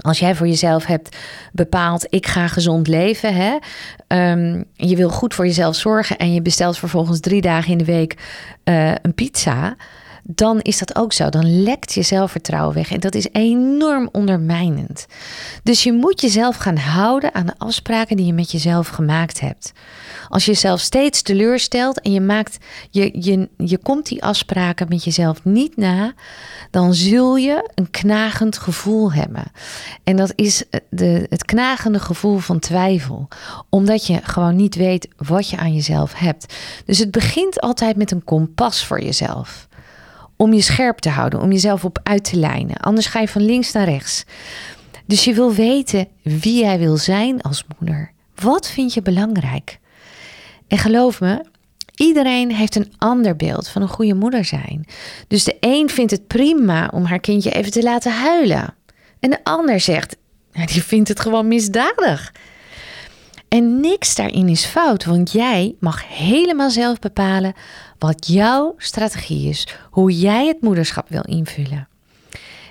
[0.00, 1.16] Als jij voor jezelf hebt
[1.52, 3.56] bepaald, ik ga gezond leven, hè?
[4.32, 7.84] Um, je wil goed voor jezelf zorgen en je bestelt vervolgens drie dagen in de
[7.84, 8.16] week
[8.64, 9.76] uh, een pizza,
[10.26, 11.28] dan is dat ook zo.
[11.28, 15.06] Dan lekt je zelfvertrouwen weg en dat is enorm ondermijnend.
[15.62, 19.72] Dus je moet jezelf gaan houden aan de afspraken die je met jezelf gemaakt hebt.
[20.28, 22.58] Als je jezelf steeds teleurstelt en je, maakt,
[22.90, 26.12] je, je, je komt die afspraken met jezelf niet na,
[26.70, 29.44] dan zul je een knagend gevoel hebben.
[30.04, 33.28] En dat is de, het knagende gevoel van twijfel,
[33.68, 36.54] omdat je gewoon niet weet wat je aan jezelf hebt.
[36.84, 39.68] Dus het begint altijd met een kompas voor jezelf
[40.36, 42.76] om je scherp te houden, om jezelf op uit te lijnen.
[42.76, 44.24] Anders ga je van links naar rechts.
[45.06, 48.12] Dus je wil weten wie jij wil zijn als moeder.
[48.34, 49.78] Wat vind je belangrijk?
[50.68, 51.44] En geloof me,
[51.94, 54.86] iedereen heeft een ander beeld van een goede moeder zijn.
[55.28, 58.74] Dus de een vindt het prima om haar kindje even te laten huilen.
[59.20, 60.16] En de ander zegt,
[60.52, 62.32] die vindt het gewoon misdadig.
[63.48, 67.54] En niks daarin is fout, want jij mag helemaal zelf bepalen
[68.06, 71.88] wat jouw strategie is, hoe jij het moederschap wil invullen.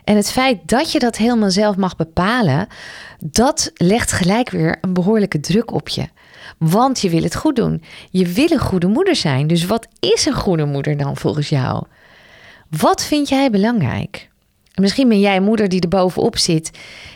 [0.04, 2.68] En het feit dat je dat helemaal zelf mag bepalen,
[3.20, 6.10] dat legt gelijk weer een behoorlijke druk op je.
[6.58, 7.84] Want je wil het goed doen.
[8.10, 9.48] Je wil een goede moeder zijn.
[9.48, 11.84] Dus wat is een goede moeder dan volgens jou?
[12.70, 14.30] Wat vind jij belangrijk?
[14.76, 16.72] Misschien ben jij een moeder die er bovenop zit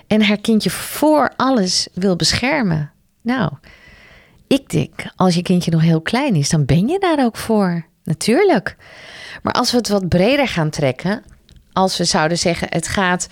[0.08, 2.91] en haar kindje voor alles wil beschermen.
[3.21, 3.51] Nou,
[4.47, 7.86] ik denk, als je kindje nog heel klein is, dan ben je daar ook voor.
[8.08, 8.76] Natuurlijk.
[9.43, 11.24] Maar als we het wat breder gaan trekken,
[11.74, 13.28] als we zouden zeggen, het gaat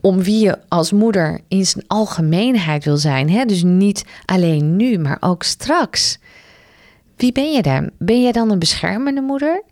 [0.00, 3.30] om wie je als moeder in zijn algemeenheid wil zijn.
[3.30, 3.44] Hè?
[3.44, 6.18] Dus niet alleen nu, maar ook straks.
[7.16, 7.90] Wie ben je dan?
[7.98, 9.62] Ben jij dan een beschermende moeder?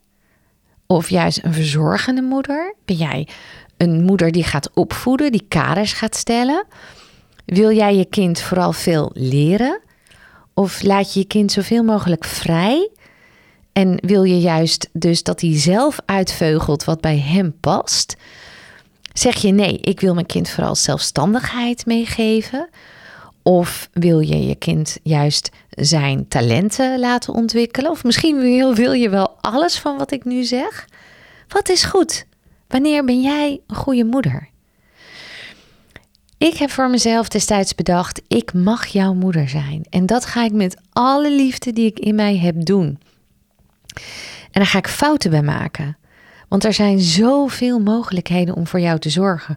[0.86, 2.74] Of juist een verzorgende moeder?
[2.84, 3.28] Ben jij
[3.76, 6.64] een moeder die gaat opvoeden, die kaders gaat stellen?
[7.46, 9.80] Wil jij je kind vooral veel leren?
[10.54, 12.90] Of laat je je kind zoveel mogelijk vrij?
[13.72, 18.16] En wil je juist dus dat hij zelf uitveugelt wat bij hem past?
[19.12, 22.68] Zeg je nee, ik wil mijn kind vooral zelfstandigheid meegeven?
[23.42, 27.90] Of wil je je kind juist zijn talenten laten ontwikkelen?
[27.90, 28.40] Of misschien
[28.74, 30.88] wil, je wel alles van wat ik nu zeg?
[31.48, 32.26] Wat is goed?
[32.68, 34.48] Wanneer ben jij een goede moeder?
[36.38, 39.86] Ik heb voor mezelf destijds bedacht: ik mag jouw moeder zijn.
[39.90, 42.98] En dat ga ik met alle liefde die ik in mij heb doen.
[44.42, 45.96] En daar ga ik fouten bij maken.
[46.48, 49.56] Want er zijn zoveel mogelijkheden om voor jou te zorgen,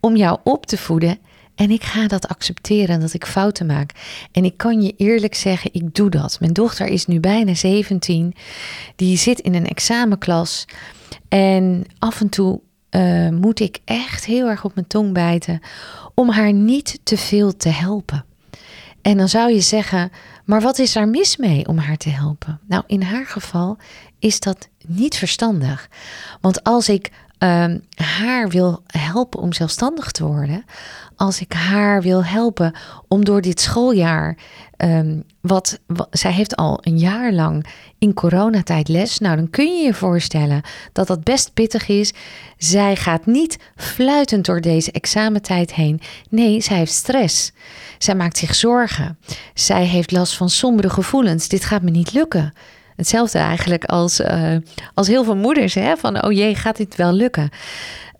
[0.00, 1.18] om jou op te voeden.
[1.54, 3.90] En ik ga dat accepteren dat ik fouten maak.
[4.32, 6.40] En ik kan je eerlijk zeggen, ik doe dat.
[6.40, 8.34] Mijn dochter is nu bijna 17.
[8.96, 10.64] Die zit in een examenklas.
[11.28, 12.60] En af en toe
[12.90, 15.60] uh, moet ik echt heel erg op mijn tong bijten
[16.14, 18.24] om haar niet te veel te helpen.
[19.02, 20.12] En dan zou je zeggen,
[20.44, 22.60] maar wat is daar mis mee om haar te helpen?
[22.68, 23.78] Nou, in haar geval
[24.18, 25.88] is dat niet verstandig.
[26.40, 30.64] Want als ik um, haar wil helpen om zelfstandig te worden,
[31.16, 32.74] als ik haar wil helpen
[33.08, 34.36] om door dit schooljaar,
[34.76, 37.66] um, wat, wat, zij heeft al een jaar lang
[37.98, 40.62] in coronatijd les, nou dan kun je je voorstellen
[40.92, 42.12] dat dat best pittig is.
[42.56, 46.00] Zij gaat niet fluitend door deze examentijd heen.
[46.28, 47.52] Nee, zij heeft stress.
[47.98, 49.18] Zij maakt zich zorgen.
[49.54, 51.48] Zij heeft last van sombere gevoelens.
[51.48, 52.52] Dit gaat me niet lukken.
[52.98, 54.56] Hetzelfde eigenlijk als, uh,
[54.94, 55.96] als heel veel moeders, hè?
[55.96, 57.50] van oh jee, gaat dit wel lukken?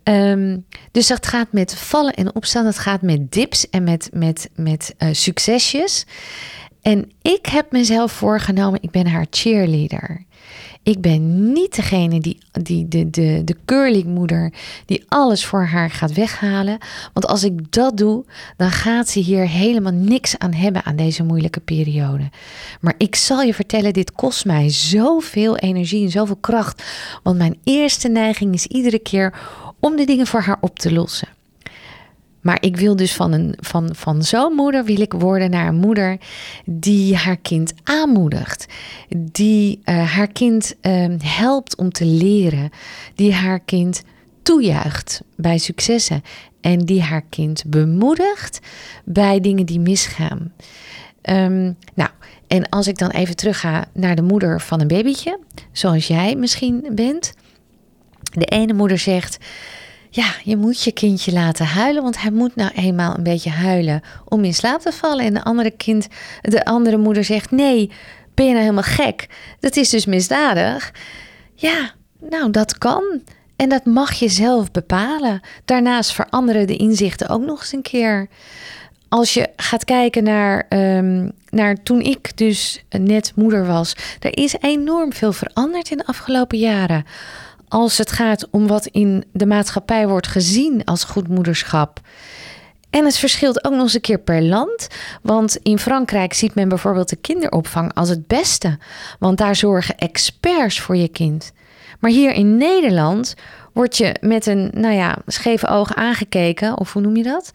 [0.03, 4.49] Um, dus dat gaat met vallen en opstaan, dat gaat met dips en met, met,
[4.55, 6.05] met uh, succesjes.
[6.89, 10.25] En ik heb mezelf voorgenomen, ik ben haar cheerleader.
[10.83, 14.53] Ik ben niet degene die, die de, de, de curlingmoeder
[14.85, 16.77] die alles voor haar gaat weghalen.
[17.13, 18.25] Want als ik dat doe,
[18.57, 22.29] dan gaat ze hier helemaal niks aan hebben aan deze moeilijke periode.
[22.81, 26.83] Maar ik zal je vertellen, dit kost mij zoveel energie en zoveel kracht.
[27.23, 29.39] Want mijn eerste neiging is iedere keer
[29.79, 31.38] om de dingen voor haar op te lossen.
[32.49, 35.75] Maar ik wil dus van, een, van, van zo'n moeder wil ik worden naar een
[35.75, 36.17] moeder
[36.65, 38.65] die haar kind aanmoedigt.
[39.09, 42.69] Die uh, haar kind uh, helpt om te leren.
[43.15, 44.03] Die haar kind
[44.41, 46.21] toejuicht bij successen.
[46.61, 48.59] En die haar kind bemoedigt
[49.05, 50.53] bij dingen die misgaan.
[51.21, 52.09] Um, nou,
[52.47, 55.39] en als ik dan even terug ga naar de moeder van een babytje,
[55.71, 57.33] zoals jij misschien bent.
[58.21, 59.37] De ene moeder zegt:
[60.09, 64.01] ja, je moet je kindje laten huilen, want hij moet nou eenmaal een beetje huilen
[64.25, 65.25] om in slaap te vallen.
[65.25, 66.07] En de andere kind,
[66.41, 67.91] de andere moeder zegt: nee,
[68.33, 69.27] ben je nou helemaal gek?
[69.59, 70.93] Dat is dus misdadig.
[71.55, 73.21] Ja, nou dat kan.
[73.55, 75.41] En dat mag je zelf bepalen.
[75.65, 78.27] Daarnaast veranderen de inzichten ook nog eens een keer.
[79.09, 84.55] Als je gaat kijken naar, um, naar toen ik dus net moeder was, er is
[84.59, 87.05] enorm veel veranderd in de afgelopen jaren
[87.69, 91.99] als het gaat om wat in de maatschappij wordt gezien als goed moederschap.
[92.89, 94.87] En het verschilt ook nog eens een keer per land.
[95.21, 98.77] Want in Frankrijk ziet men bijvoorbeeld de kinderopvang als het beste.
[99.19, 101.51] Want daar zorgen experts voor je kind.
[101.99, 103.35] Maar hier in Nederland
[103.73, 106.77] word je met een, nou ja, scheve oog aangekeken.
[106.77, 107.51] Of hoe noem je dat?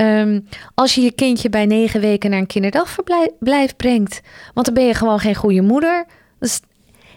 [0.00, 4.20] Um, als je je kindje bij negen weken naar een kinderdagverblijf brengt.
[4.54, 6.06] Want dan ben je gewoon geen goede moeder.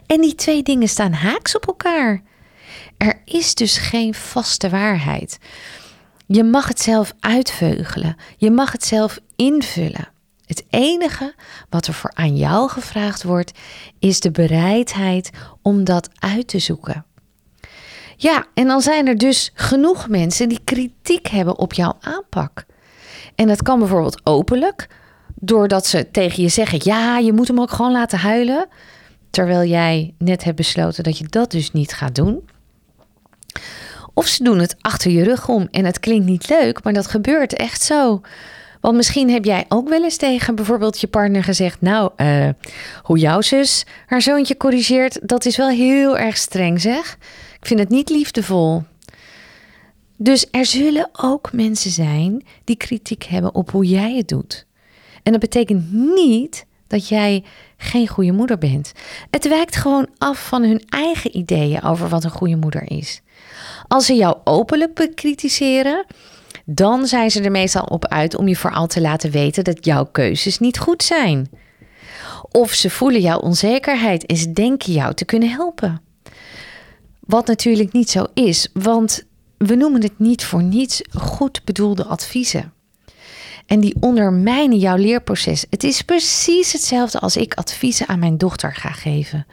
[0.06, 2.22] En die twee dingen staan haaks op elkaar.
[3.00, 5.38] Er is dus geen vaste waarheid.
[6.26, 8.16] Je mag het zelf uitveugelen.
[8.38, 10.08] Je mag het zelf invullen.
[10.46, 11.34] Het enige
[11.70, 13.60] wat er voor aan jou gevraagd wordt,
[14.00, 15.30] is de bereidheid
[15.62, 17.06] om dat uit te zoeken.
[18.18, 22.66] Ja, en dan zijn er dus genoeg mensen die kritiek hebben op jouw aanpak.
[23.36, 24.88] En dat kan bijvoorbeeld openlijk,
[25.36, 28.68] doordat ze tegen je zeggen: ja, je moet hem ook gewoon laten huilen.
[29.30, 32.49] Terwijl jij net hebt besloten dat je dat dus niet gaat doen.
[34.14, 37.08] Of ze doen het achter je rug om en het klinkt niet leuk, maar dat
[37.08, 38.22] gebeurt echt zo.
[38.82, 42.50] Want misschien heb jij ook wel eens tegen bijvoorbeeld je partner gezegd: Nou, uh,
[43.04, 47.18] hoe jouw zus haar zoontje corrigeert, dat is wel heel erg streng, zeg.
[47.60, 48.84] Ik vind het niet liefdevol.
[50.18, 54.66] Dus er zullen ook mensen zijn die kritiek hebben op hoe jij het doet.
[55.24, 57.44] En dat betekent niet dat jij
[57.78, 58.92] geen goede moeder bent.
[59.32, 63.22] Het wijkt gewoon af van hun eigen ideeën over wat een goede moeder is.
[63.90, 66.06] Als ze jou openlijk bekritiseren,
[66.66, 70.06] dan zijn ze er meestal op uit om je vooral te laten weten dat jouw
[70.06, 71.50] keuzes niet goed zijn.
[72.52, 76.02] Of ze voelen jouw onzekerheid en ze denken jou te kunnen helpen.
[77.20, 79.24] Wat natuurlijk niet zo is, want
[79.58, 82.74] we noemen het niet voor niets goed bedoelde adviezen.
[83.66, 85.66] En die ondermijnen jouw leerproces.
[85.70, 89.46] Het is precies hetzelfde als ik adviezen aan mijn dochter ga geven.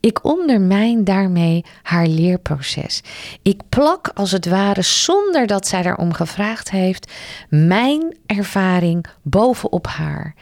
[0.00, 3.02] Ik ondermijn daarmee haar leerproces.
[3.42, 7.12] Ik plak als het ware, zonder dat zij daarom gevraagd heeft,
[7.48, 10.34] mijn ervaring bovenop haar.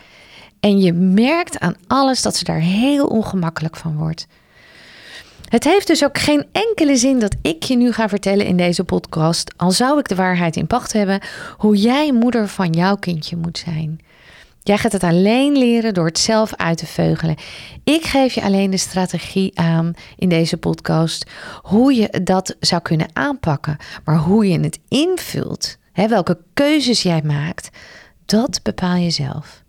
[0.60, 4.26] En je merkt aan alles dat ze daar heel ongemakkelijk van wordt.
[5.48, 8.84] Het heeft dus ook geen enkele zin dat ik je nu ga vertellen in deze
[8.84, 11.20] podcast, al zou ik de waarheid in pacht hebben,
[11.56, 14.00] hoe jij moeder van jouw kindje moet zijn.
[14.68, 17.36] Jij gaat het alleen leren door het zelf uit te veugelen.
[17.84, 21.30] Ik geef je alleen de strategie aan in deze podcast
[21.62, 23.76] hoe je dat zou kunnen aanpakken.
[24.04, 27.68] Maar hoe je het invult, hè, welke keuzes jij maakt,
[28.24, 29.62] dat bepaal je zelf.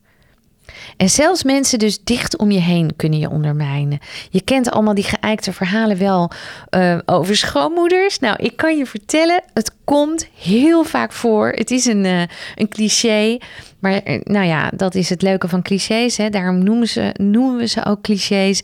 [0.98, 4.00] En zelfs mensen dus dicht om je heen kunnen je ondermijnen.
[4.30, 6.32] Je kent allemaal die geëikte verhalen wel
[6.76, 8.20] uh, over schoonmoeders.
[8.20, 11.50] Nou, ik kan je vertellen, het komt heel vaak voor.
[11.50, 12.22] Het is een, uh,
[12.56, 13.38] een cliché.
[13.80, 16.18] Maar uh, nou ja, dat is het leuke van clichés.
[16.18, 16.30] Hè.
[16.30, 18.62] Daarom noemen, ze, noemen we ze ook clichés.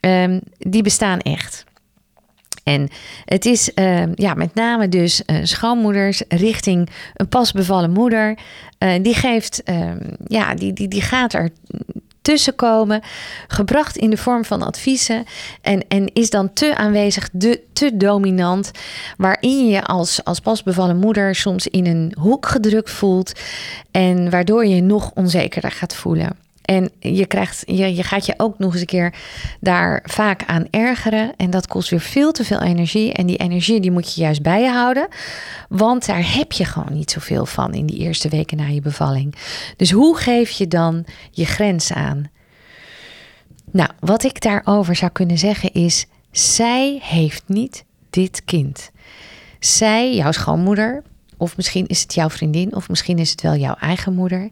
[0.00, 1.64] Um, die bestaan echt.
[2.64, 2.88] En
[3.24, 8.38] het is uh, ja, met name dus uh, schoonmoeders richting een pas bevallen moeder.
[8.78, 9.62] Uh, die geeft,
[10.26, 11.50] ja, die, die, die gaat er
[12.24, 13.00] tussenkomen,
[13.48, 15.24] gebracht in de vorm van adviezen
[15.60, 18.70] en, en is dan te aanwezig, de, te dominant,
[19.16, 23.32] waarin je als, als pasbevallen moeder soms in een hoek gedrukt voelt
[23.90, 26.43] en waardoor je nog onzekerder gaat voelen.
[26.64, 29.14] En je, krijgt, je, je gaat je ook nog eens een keer
[29.60, 31.32] daar vaak aan ergeren.
[31.36, 33.12] En dat kost weer veel te veel energie.
[33.12, 35.08] En die energie die moet je juist bij je houden.
[35.68, 39.34] Want daar heb je gewoon niet zoveel van in die eerste weken na je bevalling.
[39.76, 42.30] Dus hoe geef je dan je grens aan?
[43.70, 48.90] Nou, wat ik daarover zou kunnen zeggen is: zij heeft niet dit kind.
[49.58, 51.02] Zij, jouw schoonmoeder,
[51.36, 54.50] of misschien is het jouw vriendin, of misschien is het wel jouw eigen moeder.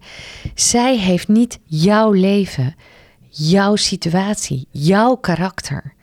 [0.55, 2.75] Zij heeft niet jouw leven,
[3.29, 5.95] jouw situatie, jouw karakter,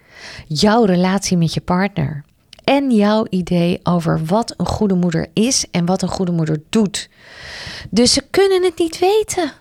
[0.48, 2.24] jouw relatie met je partner
[2.64, 7.10] en jouw idee over wat een goede moeder is en wat een goede moeder doet.
[7.90, 9.52] Dus ze kunnen het niet weten.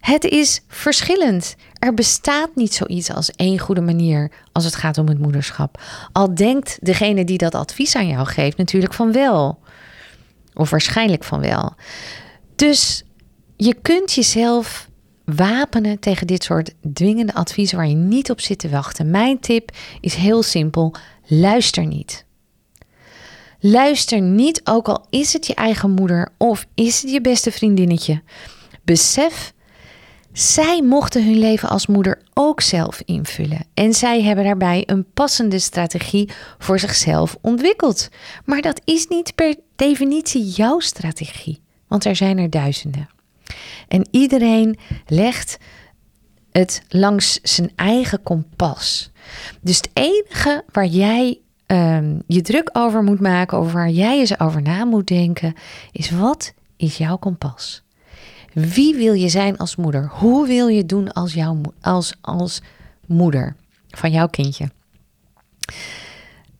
[0.00, 1.56] Het is verschillend.
[1.78, 5.80] Er bestaat niet zoiets als één goede manier als het gaat om het moederschap.
[6.12, 9.58] Al denkt degene die dat advies aan jou geeft natuurlijk van wel.
[10.56, 11.74] Of waarschijnlijk van wel.
[12.56, 13.04] Dus
[13.56, 14.88] je kunt jezelf
[15.24, 19.10] wapenen tegen dit soort dwingende adviezen waar je niet op zit te wachten.
[19.10, 20.94] Mijn tip is heel simpel:
[21.26, 22.24] luister niet.
[23.60, 28.22] Luister niet, ook al is het je eigen moeder of is het je beste vriendinnetje.
[28.84, 29.52] Besef
[30.38, 33.64] zij mochten hun leven als moeder ook zelf invullen.
[33.74, 38.08] En zij hebben daarbij een passende strategie voor zichzelf ontwikkeld.
[38.44, 43.08] Maar dat is niet per definitie jouw strategie, want er zijn er duizenden.
[43.88, 45.58] En iedereen legt
[46.52, 49.10] het langs zijn eigen kompas.
[49.60, 54.40] Dus het enige waar jij um, je druk over moet maken, over waar jij eens
[54.40, 55.54] over na moet denken,
[55.92, 57.84] is wat is jouw kompas?
[58.56, 60.08] Wie wil je zijn als moeder?
[60.12, 62.62] Hoe wil je doen als, jouw, als, als
[63.06, 63.56] moeder
[63.88, 64.70] van jouw kindje?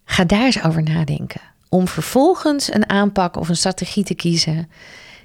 [0.05, 1.41] Ga daar eens over nadenken.
[1.69, 4.71] Om vervolgens een aanpak of een strategie te kiezen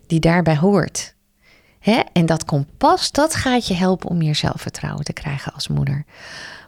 [0.07, 1.13] die daarbij hoort.
[2.13, 6.05] En dat kompas, dat gaat je helpen om meer zelfvertrouwen te krijgen als moeder.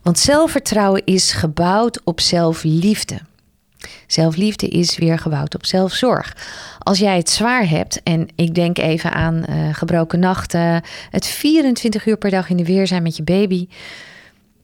[0.01, 3.20] Want zelfvertrouwen is gebouwd op zelfliefde.
[4.07, 6.38] Zelfliefde is weer gebouwd op zelfzorg.
[6.79, 12.05] Als jij het zwaar hebt, en ik denk even aan uh, gebroken nachten, het 24
[12.05, 13.67] uur per dag in de weer zijn met je baby,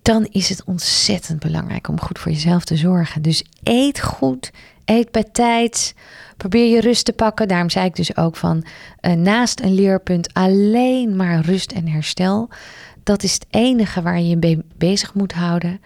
[0.01, 3.21] dan is het ontzettend belangrijk om goed voor jezelf te zorgen.
[3.21, 4.51] Dus eet goed,
[4.85, 5.93] eet bij tijd,
[6.37, 7.47] probeer je rust te pakken.
[7.47, 8.65] Daarom zei ik dus ook van
[9.01, 12.49] uh, naast een leerpunt alleen maar rust en herstel.
[13.03, 15.81] Dat is het enige waar je je bezig moet houden.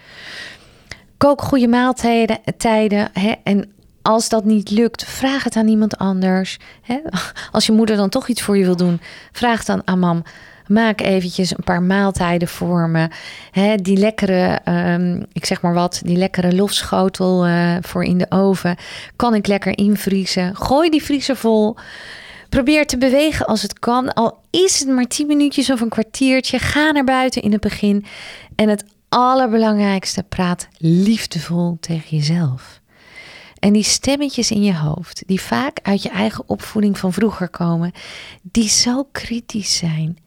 [1.23, 2.39] Kook goede maaltijden.
[2.57, 6.57] Tijden, hè, en als dat niet lukt, vraag het aan iemand anders.
[6.81, 6.97] Hè.
[7.51, 9.01] Als je moeder dan toch iets voor je wil doen,
[9.31, 10.23] vraag dan aan mam.
[10.67, 13.07] Maak eventjes een paar maaltijden voor me.
[13.51, 18.25] Hè, die lekkere, um, ik zeg maar wat, die lekkere lofschotel uh, voor in de
[18.29, 18.75] oven.
[19.15, 20.55] Kan ik lekker invriezen.
[20.55, 21.75] Gooi die vriezer vol.
[22.49, 24.13] Probeer te bewegen als het kan.
[24.13, 26.59] Al is het maar 10 minuutjes of een kwartiertje.
[26.59, 28.05] Ga naar buiten in het begin.
[28.55, 28.83] En het
[29.13, 32.81] allerbelangrijkste, praat liefdevol tegen jezelf.
[33.59, 37.91] En die stemmetjes in je hoofd, die vaak uit je eigen opvoeding van vroeger komen,
[38.41, 40.17] die zo kritisch zijn,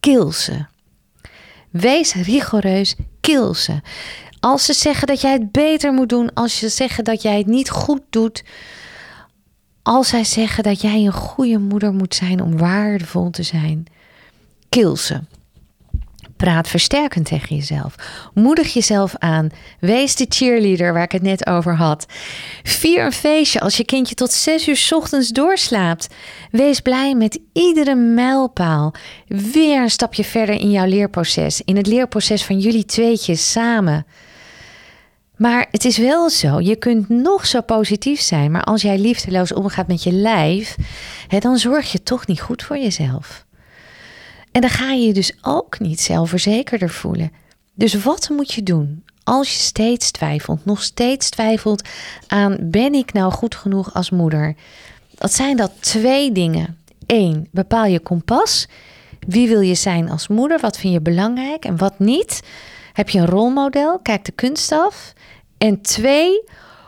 [0.00, 0.66] kill ze.
[1.70, 3.80] Wees rigoureus, kill ze.
[4.40, 7.46] Als ze zeggen dat jij het beter moet doen, als ze zeggen dat jij het
[7.46, 8.44] niet goed doet,
[9.82, 13.86] als zij zeggen dat jij een goede moeder moet zijn om waardevol te zijn,
[14.68, 15.20] kill ze.
[16.38, 17.94] Praat versterkend tegen jezelf.
[18.34, 19.48] Moedig jezelf aan.
[19.80, 22.06] Wees de cheerleader waar ik het net over had.
[22.62, 26.08] Vier een feestje als je kindje tot zes uur ochtends doorslaapt.
[26.50, 28.94] Wees blij met iedere mijlpaal.
[29.26, 31.62] Weer een stapje verder in jouw leerproces.
[31.64, 34.06] In het leerproces van jullie tweetjes samen.
[35.36, 39.52] Maar het is wel zo, je kunt nog zo positief zijn, maar als jij liefdeloos
[39.52, 40.76] omgaat met je lijf,
[41.28, 43.46] hè, dan zorg je toch niet goed voor jezelf.
[44.52, 47.32] En dan ga je je dus ook niet zelfverzekerder voelen.
[47.74, 51.88] Dus wat moet je doen als je steeds twijfelt, nog steeds twijfelt
[52.26, 54.54] aan ben ik nou goed genoeg als moeder?
[55.14, 56.78] Dat zijn dat twee dingen.
[57.06, 58.68] Eén, bepaal je kompas.
[59.26, 60.60] Wie wil je zijn als moeder?
[60.60, 62.40] Wat vind je belangrijk en wat niet?
[62.92, 63.98] Heb je een rolmodel?
[63.98, 65.12] Kijk de kunst af.
[65.58, 66.42] En twee,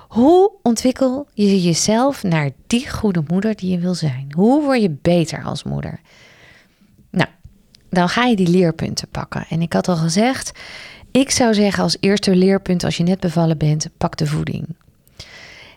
[0.08, 4.32] hoe ontwikkel je jezelf naar die goede moeder die je wil zijn?
[4.36, 6.00] Hoe word je beter als moeder?
[7.90, 9.46] Dan ga je die leerpunten pakken.
[9.48, 10.52] En ik had al gezegd,
[11.10, 14.66] ik zou zeggen als eerste leerpunt als je net bevallen bent, pak de voeding.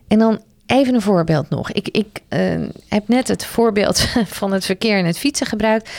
[0.07, 1.72] En dan even een voorbeeld nog.
[1.72, 3.99] Ik, ik uh, heb net het voorbeeld
[4.39, 5.89] van het verkeer en het fietsen gebruikt.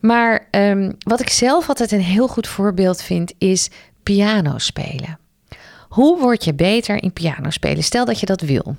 [0.00, 3.70] Maar um, wat ik zelf altijd een heel goed voorbeeld vind, is
[4.02, 5.18] piano spelen.
[5.88, 7.84] Hoe word je beter in piano spelen?
[7.84, 8.76] Stel dat je dat wil.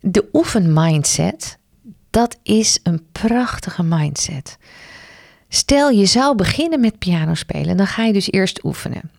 [0.00, 1.58] De oefen mindset
[2.16, 4.58] dat is een prachtige mindset.
[5.48, 9.10] Stel je zou beginnen met piano spelen, dan ga je dus eerst oefenen.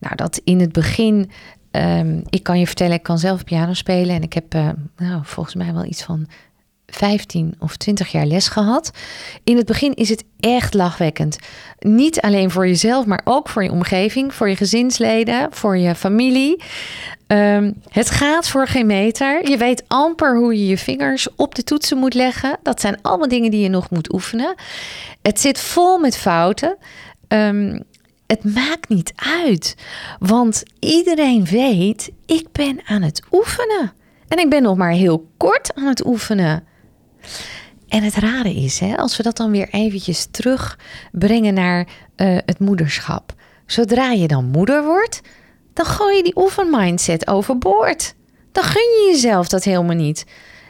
[0.00, 1.30] Nou, dat in het begin,
[1.70, 5.20] um, ik kan je vertellen, ik kan zelf piano spelen en ik heb uh, nou,
[5.24, 6.26] volgens mij wel iets van
[6.86, 8.90] 15 of 20 jaar les gehad.
[9.44, 11.38] In het begin is het echt lachwekkend.
[11.78, 16.62] Niet alleen voor jezelf, maar ook voor je omgeving, voor je gezinsleden, voor je familie.
[17.34, 19.50] Um, het gaat voor geen meter.
[19.50, 22.58] Je weet amper hoe je je vingers op de toetsen moet leggen.
[22.62, 24.54] Dat zijn allemaal dingen die je nog moet oefenen.
[25.22, 26.76] Het zit vol met fouten.
[27.28, 27.82] Um,
[28.26, 29.12] het maakt niet
[29.42, 29.76] uit,
[30.18, 33.92] want iedereen weet, ik ben aan het oefenen.
[34.28, 36.64] En ik ben nog maar heel kort aan het oefenen.
[37.88, 42.58] En het rare is, hè, als we dat dan weer eventjes terugbrengen naar uh, het
[42.58, 43.32] moederschap.
[43.66, 45.20] Zodra je dan moeder wordt,
[45.74, 48.14] dan gooi je die oefenmindset overboord.
[48.52, 50.26] Dan gun je jezelf dat helemaal niet.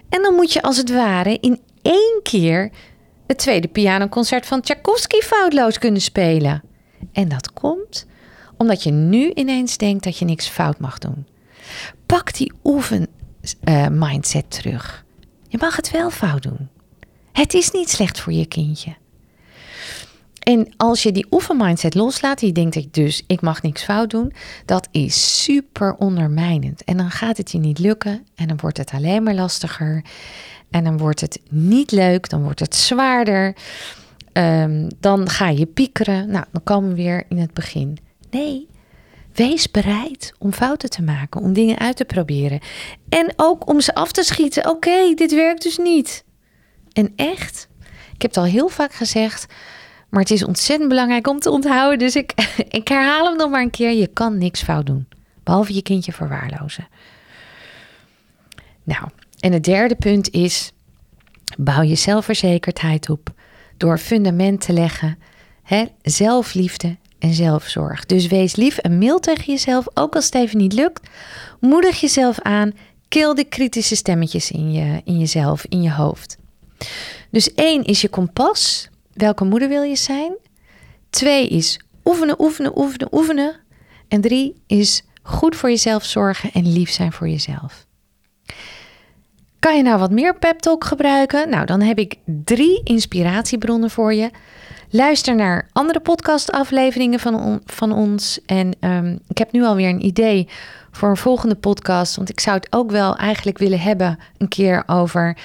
[0.08, 2.70] En dan moet je als het ware in één keer
[3.26, 6.62] het tweede pianoconcert van Tchaikovsky foutloos kunnen spelen.
[7.12, 8.06] En dat komt
[8.56, 11.26] omdat je nu ineens denkt dat je niks fout mag doen.
[12.06, 13.06] Pak die oefen
[13.64, 15.04] uh, mindset terug.
[15.48, 16.68] Je mag het wel fout doen.
[17.32, 18.96] Het is niet slecht voor je kindje.
[20.44, 24.32] En als je die oefenmindset loslaat, je denkt dus ik mag niks fout doen,
[24.64, 26.84] dat is super ondermijnend.
[26.84, 30.04] En dan gaat het je niet lukken en dan wordt het alleen maar lastiger.
[30.70, 33.56] En dan wordt het niet leuk, dan wordt het zwaarder.
[34.32, 36.30] Um, dan ga je piekeren.
[36.30, 37.98] Nou, dan komen we weer in het begin.
[38.30, 38.68] Nee,
[39.32, 42.60] wees bereid om fouten te maken, om dingen uit te proberen.
[43.08, 44.68] En ook om ze af te schieten.
[44.68, 46.24] Oké, dit werkt dus niet.
[46.92, 47.68] En echt,
[48.14, 49.46] ik heb het al heel vaak gezegd,
[50.14, 51.98] maar het is ontzettend belangrijk om te onthouden.
[51.98, 52.32] Dus ik,
[52.80, 53.92] ik herhaal hem nog maar een keer.
[53.92, 55.08] Je kan niks fout doen,
[55.42, 56.88] behalve je kindje verwaarlozen.
[58.82, 59.08] Nou,
[59.40, 60.72] en het derde punt is,
[61.58, 63.30] bouw je zelfverzekerdheid op
[63.76, 65.18] door fundament te leggen.
[65.62, 65.84] Hè?
[66.02, 68.06] Zelfliefde en zelfzorg.
[68.06, 71.08] Dus wees lief en mild tegen jezelf, ook als het even niet lukt.
[71.60, 72.72] Moedig jezelf aan.
[73.08, 76.38] Kil de kritische stemmetjes in, je, in jezelf, in je hoofd.
[77.30, 78.88] Dus één is je kompas.
[79.14, 80.36] Welke moeder wil je zijn?
[81.10, 83.56] Twee is oefenen, oefenen, oefenen, oefenen.
[84.08, 87.86] En drie is goed voor jezelf zorgen en lief zijn voor jezelf.
[89.58, 91.48] Kan je nou wat meer pep talk gebruiken?
[91.48, 94.30] Nou, dan heb ik drie inspiratiebronnen voor je.
[94.90, 98.40] Luister naar andere podcastafleveringen van, van ons.
[98.46, 100.48] En um, ik heb nu alweer een idee
[100.90, 102.16] voor een volgende podcast.
[102.16, 105.36] Want ik zou het ook wel eigenlijk willen hebben een keer over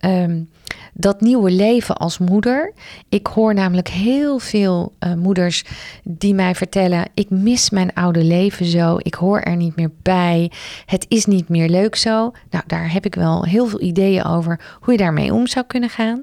[0.00, 0.48] um,
[0.92, 2.72] dat nieuwe leven als moeder.
[3.08, 5.64] Ik hoor namelijk heel veel uh, moeders
[6.02, 10.50] die mij vertellen: ik mis mijn oude leven zo, ik hoor er niet meer bij,
[10.86, 12.32] het is niet meer leuk zo.
[12.50, 15.90] Nou, daar heb ik wel heel veel ideeën over hoe je daarmee om zou kunnen
[15.90, 16.22] gaan.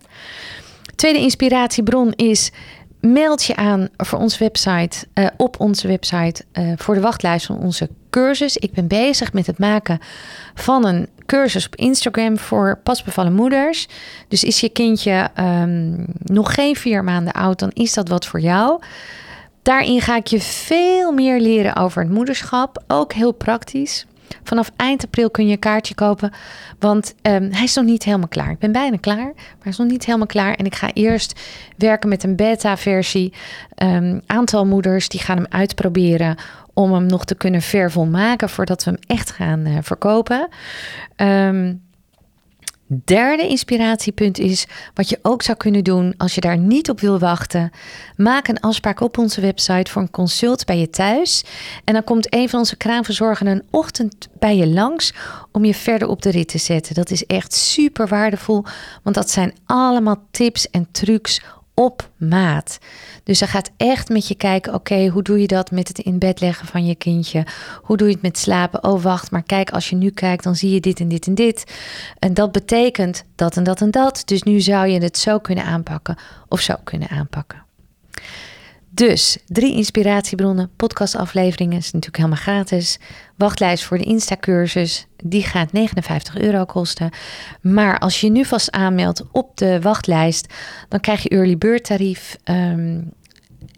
[0.95, 2.51] Tweede inspiratiebron is
[2.99, 7.57] meld je aan voor onze website, uh, op onze website uh, voor de wachtlijst van
[7.57, 8.57] onze cursus.
[8.57, 9.99] Ik ben bezig met het maken
[10.53, 13.87] van een cursus op Instagram voor pasbevallen moeders.
[14.27, 18.39] Dus is je kindje um, nog geen vier maanden oud, dan is dat wat voor
[18.39, 18.81] jou.
[19.61, 22.83] Daarin ga ik je veel meer leren over het moederschap.
[22.87, 24.05] Ook heel praktisch.
[24.43, 26.31] Vanaf eind april kun je een kaartje kopen,
[26.79, 28.51] want um, hij is nog niet helemaal klaar.
[28.51, 30.53] Ik ben bijna klaar, maar hij is nog niet helemaal klaar.
[30.53, 31.39] En ik ga eerst
[31.77, 33.33] werken met een beta-versie.
[33.83, 36.37] Um, aantal moeders die gaan hem uitproberen
[36.73, 40.47] om hem nog te kunnen vervolmaken voordat we hem echt gaan uh, verkopen.
[41.15, 41.81] Um,
[43.05, 47.19] Derde inspiratiepunt is wat je ook zou kunnen doen als je daar niet op wil
[47.19, 47.71] wachten.
[48.15, 51.43] Maak een afspraak op onze website voor een consult bij je thuis.
[51.83, 55.13] En dan komt een van onze kraamverzorgers een ochtend bij je langs
[55.51, 56.95] om je verder op de rit te zetten.
[56.95, 58.63] Dat is echt super waardevol,
[59.03, 61.41] want dat zijn allemaal tips en trucs
[61.73, 62.79] op maat.
[63.23, 66.19] Dus ze gaat echt met je kijken: oké, hoe doe je dat met het in
[66.19, 67.45] bed leggen van je kindje?
[67.81, 68.83] Hoe doe je het met slapen?
[68.83, 71.35] Oh, wacht, maar kijk, als je nu kijkt, dan zie je dit en dit en
[71.35, 71.73] dit.
[72.19, 74.21] En dat betekent dat en dat en dat.
[74.25, 76.17] Dus nu zou je het zo kunnen aanpakken
[76.47, 77.63] of zo kunnen aanpakken.
[78.95, 82.99] Dus drie inspiratiebronnen, podcastafleveringen is natuurlijk helemaal gratis.
[83.37, 87.09] Wachtlijst voor de Insta-cursus, die gaat 59 euro kosten.
[87.61, 90.53] Maar als je nu vast aanmeldt op de wachtlijst,
[90.89, 92.37] dan krijg je early bird tarief.
[92.43, 93.11] Um,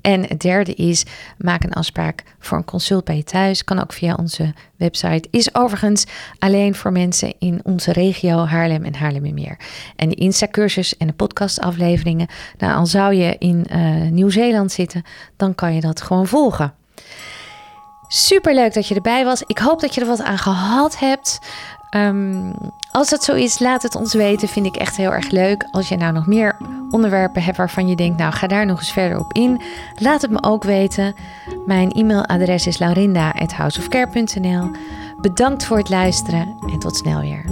[0.06, 1.06] en het derde is,
[1.38, 3.64] maak een afspraak voor een consult bij je thuis.
[3.64, 5.28] Kan ook via onze website.
[5.32, 6.06] Is overigens
[6.40, 9.58] alleen voor mensen in onze regio Haarlem en Haarlemmermeer.
[9.96, 12.28] En de Insta-cursus en de podcastafleveringen.
[12.58, 15.04] Nou, al zou je in uh, Nieuw-Zeeland zitten,
[15.38, 16.74] dan kan je dat gewoon volgen.
[18.08, 19.44] Super leuk dat je erbij was.
[19.46, 21.40] Ik hoop dat je er wat aan gehad hebt.
[21.90, 22.54] Um,
[22.92, 24.48] als dat zo is, laat het ons weten.
[24.48, 25.68] Vind ik echt heel erg leuk.
[25.72, 26.58] Als je nou nog meer
[26.90, 29.62] onderwerpen hebt waarvan je denkt, nou ga daar nog eens verder op in,
[30.00, 31.16] laat het me ook weten.
[31.66, 34.72] Mijn e-mailadres is laurinda.houseofcare.nl.
[35.22, 37.46] Bedankt voor het luisteren en tot snel weer.